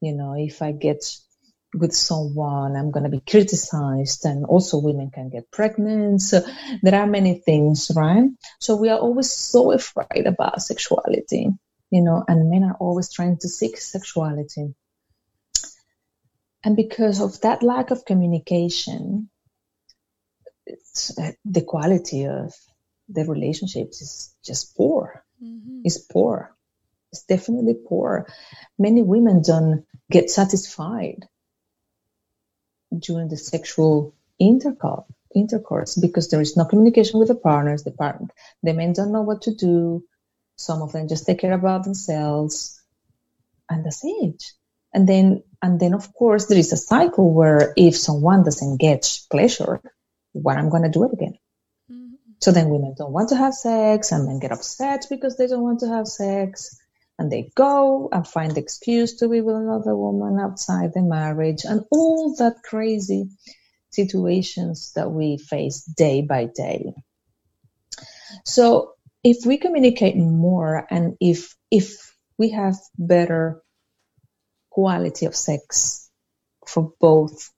[0.00, 1.04] you know, if I get
[1.74, 6.22] with someone, I'm going to be criticized and also women can get pregnant.
[6.22, 6.46] So
[6.80, 8.28] there are many things, right?
[8.60, 11.48] So we are always so afraid about sexuality,
[11.90, 14.74] you know, and men are always trying to seek sexuality.
[16.64, 19.30] And because of that lack of communication,
[20.66, 22.54] it's, uh, the quality of
[23.08, 25.24] the relationships is just poor.
[25.42, 25.80] Mhm.
[25.84, 26.56] It's poor.
[27.12, 28.26] It's definitely poor.
[28.78, 31.28] Many women don't get satisfied
[32.96, 35.04] during the sexual intercourse,
[35.34, 37.82] intercourse because there is no communication with the partners.
[37.84, 38.22] The part,
[38.62, 40.04] the men don't know what to do.
[40.56, 42.80] Some of them just take care about themselves,
[43.68, 44.44] and that's it.
[44.92, 49.18] And then, and then, of course, there is a cycle where if someone doesn't get
[49.30, 49.80] pleasure,
[50.32, 51.38] what I'm going to do it again.
[51.90, 52.14] Mhm.
[52.40, 55.62] So then women don't want to have sex and men get upset because they don't
[55.62, 56.76] want to have sex.
[57.18, 61.84] And they go and find excuse to be with another woman outside the marriage and
[61.90, 63.28] all that crazy
[63.90, 66.94] situations that we face day by day.
[68.44, 73.62] So if we communicate more and if if we have better
[74.74, 76.10] quality of sex
[76.66, 77.50] for both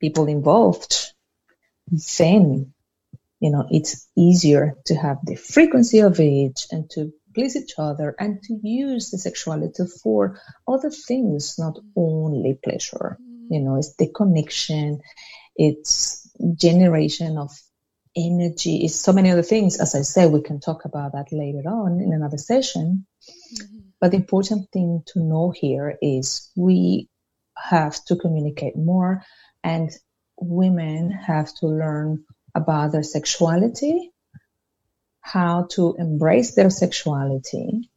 [0.00, 1.12] people involved,
[2.18, 2.72] then
[3.40, 8.14] you know it's easier to have the frequency of it and to please each other
[8.18, 13.18] and to use the sexuality for other things not only pleasure.
[13.50, 15.00] You know it's the connection
[15.56, 17.50] it's generation of
[18.16, 19.80] energy it's so many other things.
[19.80, 23.06] As i said we can talk about that later on in another session.
[23.54, 23.77] Mhm.
[24.00, 27.08] But the important thing to know here is we
[27.56, 29.22] have to communicate more
[29.64, 29.90] and
[30.40, 32.24] women have to learn
[32.54, 34.12] about their sexuality,
[35.20, 37.90] how to embrace their sexuality,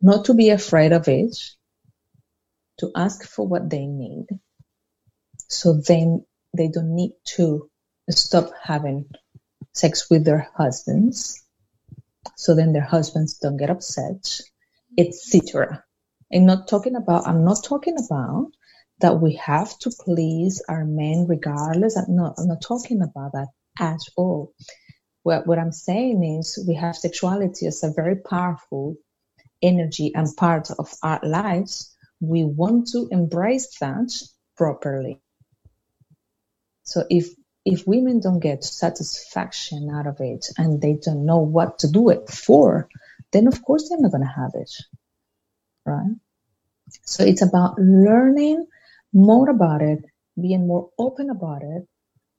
[0.00, 1.36] not to be afraid of it,
[2.78, 4.26] to ask for what they need.
[5.48, 6.24] So then
[6.56, 7.70] they don't need to
[8.10, 9.06] stop having
[9.72, 11.42] sex with their husbands.
[12.36, 14.40] So then their husbands don't get upset,
[14.98, 15.84] etc.
[16.32, 18.50] I'm not talking about, I'm not talking about
[19.00, 21.96] that we have to please our men regardless.
[21.96, 24.52] I'm not, I'm not talking about that at all.
[25.22, 28.96] What, what I'm saying is we have sexuality as a very powerful
[29.62, 31.94] energy and part of our lives.
[32.20, 34.12] We want to embrace that
[34.56, 35.20] properly.
[36.84, 37.28] So if
[37.64, 42.10] if women don't get satisfaction out of it and they don't know what to do
[42.10, 42.88] it for,
[43.32, 44.70] then of course they're not going to have it.
[45.84, 46.16] Right?
[47.04, 48.66] So it's about learning
[49.12, 50.04] more about it,
[50.40, 51.86] being more open about it.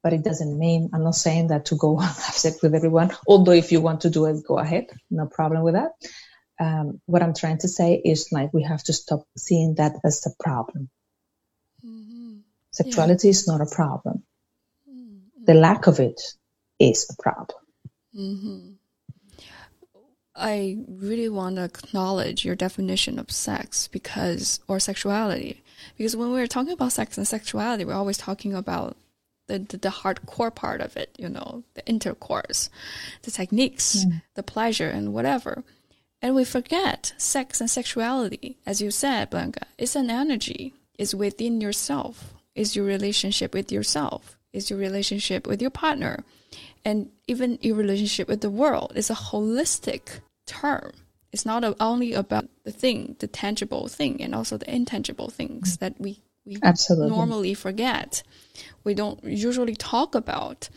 [0.03, 3.11] But it doesn't mean, I'm not saying that to go have sex with everyone.
[3.27, 4.85] Although if you want to do it, go ahead.
[5.09, 5.91] No problem with that.
[6.59, 10.25] Um, what I'm trying to say is like we have to stop seeing that as
[10.25, 10.89] a problem.
[11.85, 12.37] Mm-hmm.
[12.71, 13.31] Sexuality yeah.
[13.31, 14.23] is not a problem
[15.45, 16.21] the lack of it
[16.79, 17.59] is a problem.
[18.15, 18.71] Mm-hmm.
[20.35, 25.63] I really want to acknowledge your definition of sex because, or sexuality,
[25.97, 28.97] because when we're talking about sex and sexuality, we're always talking about
[29.47, 32.69] the, the, the hardcore part of it, you know, the intercourse,
[33.21, 34.21] the techniques, mm.
[34.33, 35.63] the pleasure, and whatever.
[36.21, 41.61] And we forget sex and sexuality, as you said, Blanca, is an energy, is within
[41.61, 44.37] yourself, is your relationship with yourself.
[44.55, 46.23] Is your relationship with your partner.
[46.85, 50.91] And even your relationship with the world is a holistic term.
[51.31, 55.99] It's not only about the thing the tangible thing and also the intangible things that
[55.99, 57.09] we we Absolutely.
[57.09, 58.23] normally forget.
[58.83, 60.69] We don't usually talk about.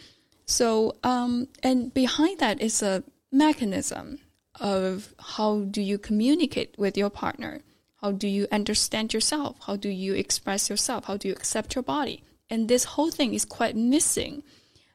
[0.47, 4.19] So um, and behind that is a mechanism
[4.61, 7.61] of how do you communicate with your partner?
[8.01, 9.57] How do you understand yourself?
[9.67, 11.05] How do you express yourself?
[11.05, 12.23] How do you accept your body?
[12.51, 14.43] And this whole thing is quite missing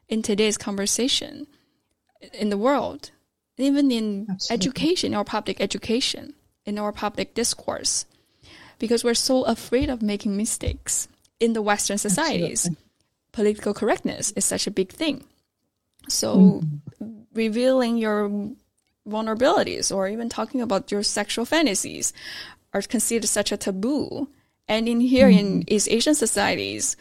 [0.07, 1.47] in today's conversation
[2.33, 3.11] in the world,
[3.57, 4.53] even in Absolutely.
[4.53, 6.33] education, our public education,
[6.65, 8.05] in our public discourse,
[8.79, 11.07] because we're so afraid of making mistakes
[11.39, 12.65] in the Western societies.
[12.65, 12.83] Absolutely.
[13.31, 15.23] Political correctness is such a big thing.
[16.09, 16.61] So,
[16.99, 17.21] mm-hmm.
[17.33, 18.29] revealing your
[19.07, 22.13] vulnerabilities or even talking about your sexual fantasies
[22.73, 24.27] are considered such a taboo.
[24.67, 25.61] And in here mm-hmm.
[25.61, 26.95] in East Asian societies,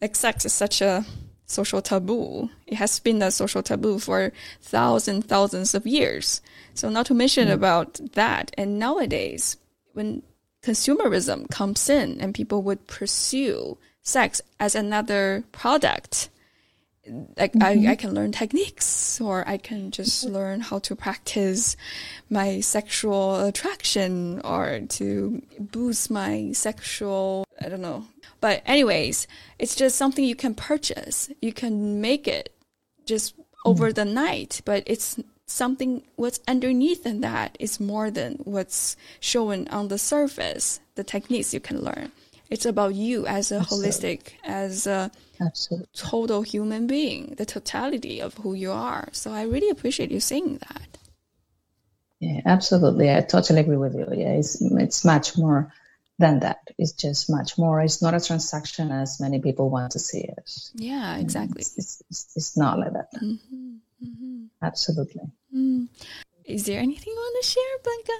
[0.00, 1.04] like sex is such a
[1.50, 2.48] social taboo.
[2.66, 4.32] It has been a social taboo for
[4.62, 6.40] thousands, thousands of years.
[6.74, 7.52] So not to mention mm.
[7.52, 8.52] about that.
[8.56, 9.56] And nowadays,
[9.92, 10.22] when
[10.62, 16.30] consumerism comes in and people would pursue sex as another product,
[17.36, 17.86] like mm-hmm.
[17.88, 20.34] I, I can learn techniques or I can just mm-hmm.
[20.34, 21.76] learn how to practice
[22.28, 28.06] my sexual attraction or to boost my sexual, I don't know,
[28.40, 29.26] but anyways,
[29.58, 31.30] it's just something you can purchase.
[31.40, 32.54] You can make it
[33.06, 33.34] just
[33.64, 33.94] over mm.
[33.94, 39.88] the night, but it's something what's underneath in that is more than what's shown on
[39.88, 42.12] the surface, the techniques you can learn.
[42.48, 43.88] It's about you as a Absolutely.
[43.88, 45.10] holistic, as a
[45.40, 45.86] Absolutely.
[45.94, 49.08] total human being, the totality of who you are.
[49.12, 50.98] So I really appreciate you saying that.
[52.18, 53.10] Yeah, absolutely.
[53.10, 54.06] I totally agree with you.
[54.12, 55.72] Yeah, it's it's much more
[56.20, 56.58] than that.
[56.78, 57.80] It's just much more.
[57.80, 60.50] It's not a transaction as many people want to see it.
[60.74, 61.62] Yeah, exactly.
[61.62, 63.08] It's, it's, it's not like that.
[63.14, 63.74] Mm-hmm.
[64.04, 64.44] Mm-hmm.
[64.62, 65.22] Absolutely.
[65.54, 65.88] Mm.
[66.44, 68.18] Is there anything you want to share, Blanca?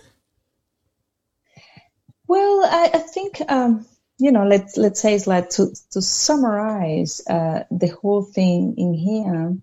[2.27, 3.87] Well, I, I think um,
[4.19, 4.47] you know.
[4.47, 9.57] Let's let's say it's like to to summarize uh, the whole thing in here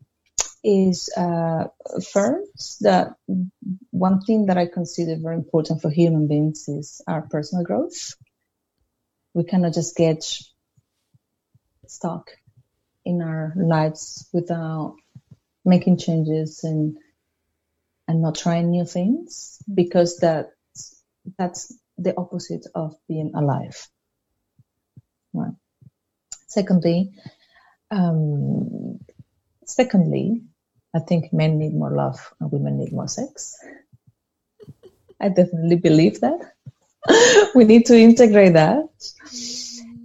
[0.64, 1.68] is uh,
[2.12, 3.16] first that
[3.92, 8.16] one thing that I consider very important for human beings is our personal growth
[9.38, 10.26] we cannot just get
[11.88, 12.32] stuck
[13.06, 14.96] in our lives without
[15.66, 16.98] making changes and
[18.08, 21.04] and not trying new things because that's
[21.38, 23.88] that's the opposite of being alive.
[25.34, 25.54] Right.
[26.48, 27.12] Secondly
[27.92, 29.00] um,
[29.66, 30.44] secondly
[30.96, 33.56] i think men need more love and women need more sex.
[35.22, 36.40] I definitely believe that.
[37.56, 38.86] We need to integrate that.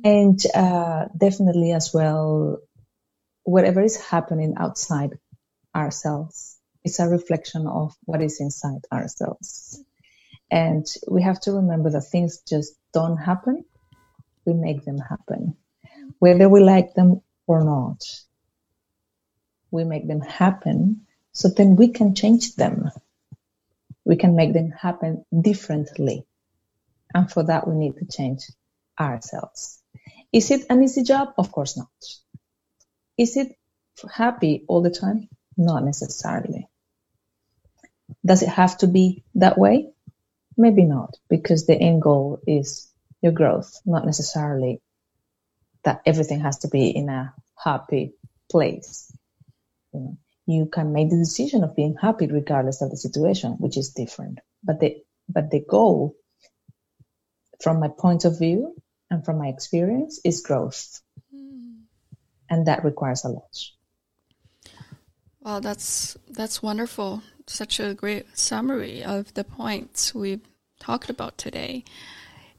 [0.04, 2.58] And uh, definitely as well,
[3.44, 5.18] whatever is happening outside
[5.74, 9.82] ourselves is a reflection of what is inside ourselves.
[10.50, 13.64] And we have to remember that things just don't happen.
[14.44, 15.56] We make them happen.
[16.18, 18.02] Whether we like them or not,
[19.70, 22.90] we make them happen so then we can change them.
[24.04, 26.26] We can make them happen differently.
[27.14, 28.42] And for that, we need to change
[28.98, 29.81] ourselves.
[30.32, 31.34] Is it an easy job?
[31.36, 31.88] Of course not.
[33.18, 33.56] Is it
[34.10, 35.28] happy all the time?
[35.56, 36.68] Not necessarily.
[38.24, 39.90] Does it have to be that way?
[40.56, 42.90] Maybe not, because the end goal is
[43.22, 44.80] your growth, not necessarily
[45.84, 48.14] that everything has to be in a happy
[48.50, 49.10] place.
[49.92, 53.76] You, know, you can make the decision of being happy regardless of the situation, which
[53.76, 54.40] is different.
[54.62, 56.16] But the but the goal,
[57.62, 58.74] from my point of view
[59.12, 61.02] and from my experience, is growth,
[61.32, 61.76] mm.
[62.48, 63.54] and that requires a lot.
[65.40, 67.22] Well, that's that's wonderful.
[67.46, 70.40] Such a great summary of the points we've
[70.80, 71.84] talked about today.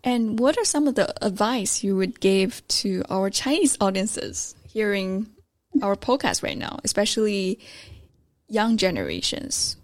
[0.03, 5.27] And what are some of the advice you would give to our Chinese audiences hearing
[5.81, 7.59] our podcast right now, especially
[8.47, 9.77] young generations?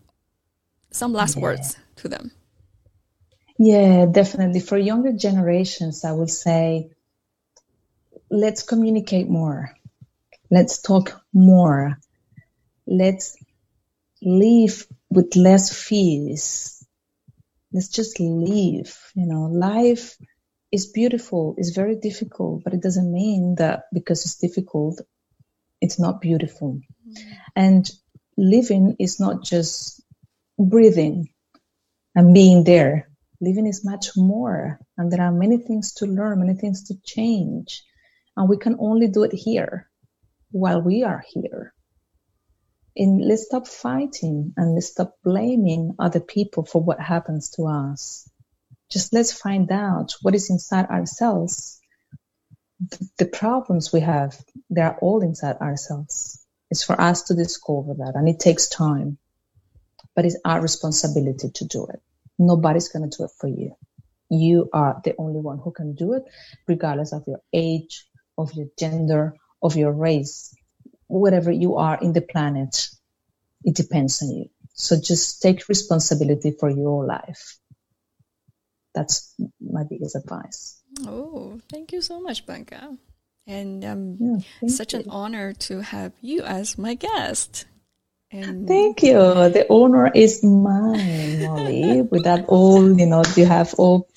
[0.92, 1.42] Some last yeah.
[1.44, 2.32] words to them.
[3.60, 4.62] Yeah, definitely.
[4.62, 6.92] For younger generations, I would say
[8.32, 9.76] let's communicate more.
[10.52, 12.00] Let's talk more.
[12.88, 13.38] Let's
[14.22, 16.80] live with less fears
[17.74, 20.18] let's just live you know life
[20.72, 25.02] is beautiful it's very difficult but it doesn't mean that because it's difficult
[25.82, 26.74] it's not beautiful
[27.08, 27.32] mm-hmm.
[27.56, 27.92] and
[28.38, 30.02] living is not just
[30.60, 31.30] breathing
[32.16, 33.09] and being there
[33.42, 37.84] living is much more and there are many things to learn many things to change
[38.36, 39.90] and we can only do it here
[40.52, 41.74] while we are here
[43.00, 48.30] and let's stop fighting and let's stop blaming other people for what happens to us.
[48.92, 51.80] Just let's find out what is inside ourselves.
[53.18, 54.38] The problems we have,
[54.70, 56.46] they are all inside ourselves.
[56.70, 59.18] It's for us to discover that, and it takes time.
[60.16, 62.02] But it's our responsibility to do it.
[62.40, 63.76] Nobody's going to do it for you.
[64.32, 66.24] You are the only one who can do it,
[66.68, 68.08] regardless of your age,
[68.38, 70.56] of your gender, of your race
[71.10, 72.88] whatever you are in the planet,
[73.64, 74.46] it depends on you.
[74.74, 77.58] So just take responsibility for your life.
[78.96, 80.82] That's my biggest advice.
[81.06, 82.96] Oh, thank you so much, Blanca.
[83.46, 85.00] And um, yeah, such you.
[85.00, 87.66] an honor to have you as my guest.
[88.32, 89.18] And thank you.
[89.18, 92.02] The honor is mine, Molly.
[92.04, 94.08] With that all, you know, you have all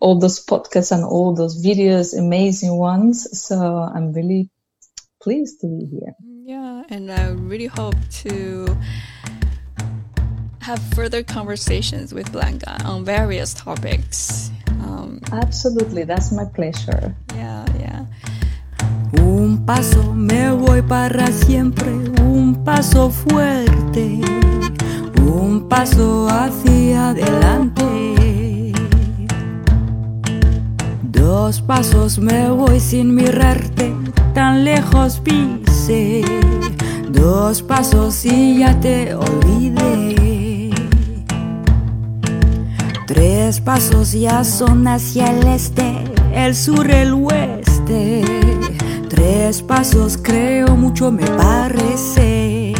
[0.00, 3.28] all those podcasts and all those videos, amazing ones.
[3.46, 4.48] So I'm really
[5.20, 6.14] pleased to be here.
[6.44, 8.74] Yeah, and I really hope to
[10.60, 14.50] have further conversations with Blanca on various topics.
[14.80, 17.14] Um, Absolutely, that's my pleasure.
[17.34, 17.57] Yeah,
[19.68, 21.92] paso me voy para siempre,
[22.22, 24.18] un paso fuerte,
[25.20, 28.72] un paso hacia adelante.
[31.02, 33.94] Dos pasos me voy sin mirarte,
[34.32, 36.24] tan lejos pise,
[37.10, 40.70] dos pasos y ya te olvidé.
[43.06, 48.47] Tres pasos ya son hacia el este, el sur, el oeste.
[49.18, 52.72] Tres pasos creo mucho me parece.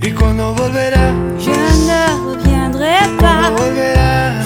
[0.00, 1.12] ¿Y cuando volverá?
[1.38, 1.50] Je
[1.88, 3.52] ne reviendrai pas.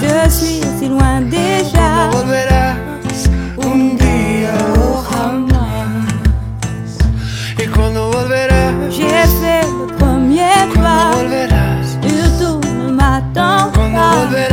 [0.01, 2.09] Je suis si loin déjà.
[2.11, 2.75] volverás?
[3.65, 6.19] Un día o jamás.
[7.57, 8.73] ¿Y cuando volverás?
[8.89, 11.15] J'ai fait le premier pas.
[11.15, 11.97] volverás?
[12.37, 14.50] Tú me m'attends ¿Cuándo volverás?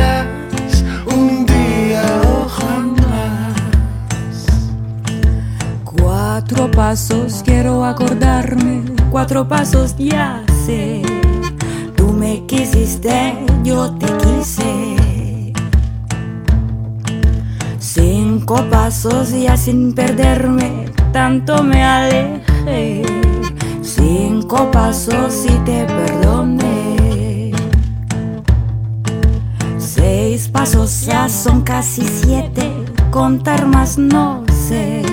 [6.59, 11.01] Cuatro pasos quiero acordarme, cuatro pasos ya sé.
[11.95, 15.53] Tú me quisiste, yo te quise.
[17.79, 23.03] Cinco pasos ya sin perderme, tanto me alejé.
[23.81, 27.53] Cinco pasos y te perdoné.
[29.77, 32.69] Seis pasos ya son casi siete,
[33.11, 35.03] contar más no sé.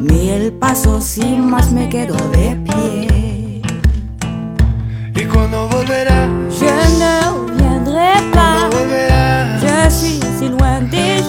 [0.00, 3.62] Ni el paso sin más me quedo de pie.
[5.14, 6.28] ¿Y cuando volverá?
[6.50, 8.70] Je ne reviendrai pas.
[8.70, 9.58] Cuando volverá.
[9.60, 11.22] Je suis si loin de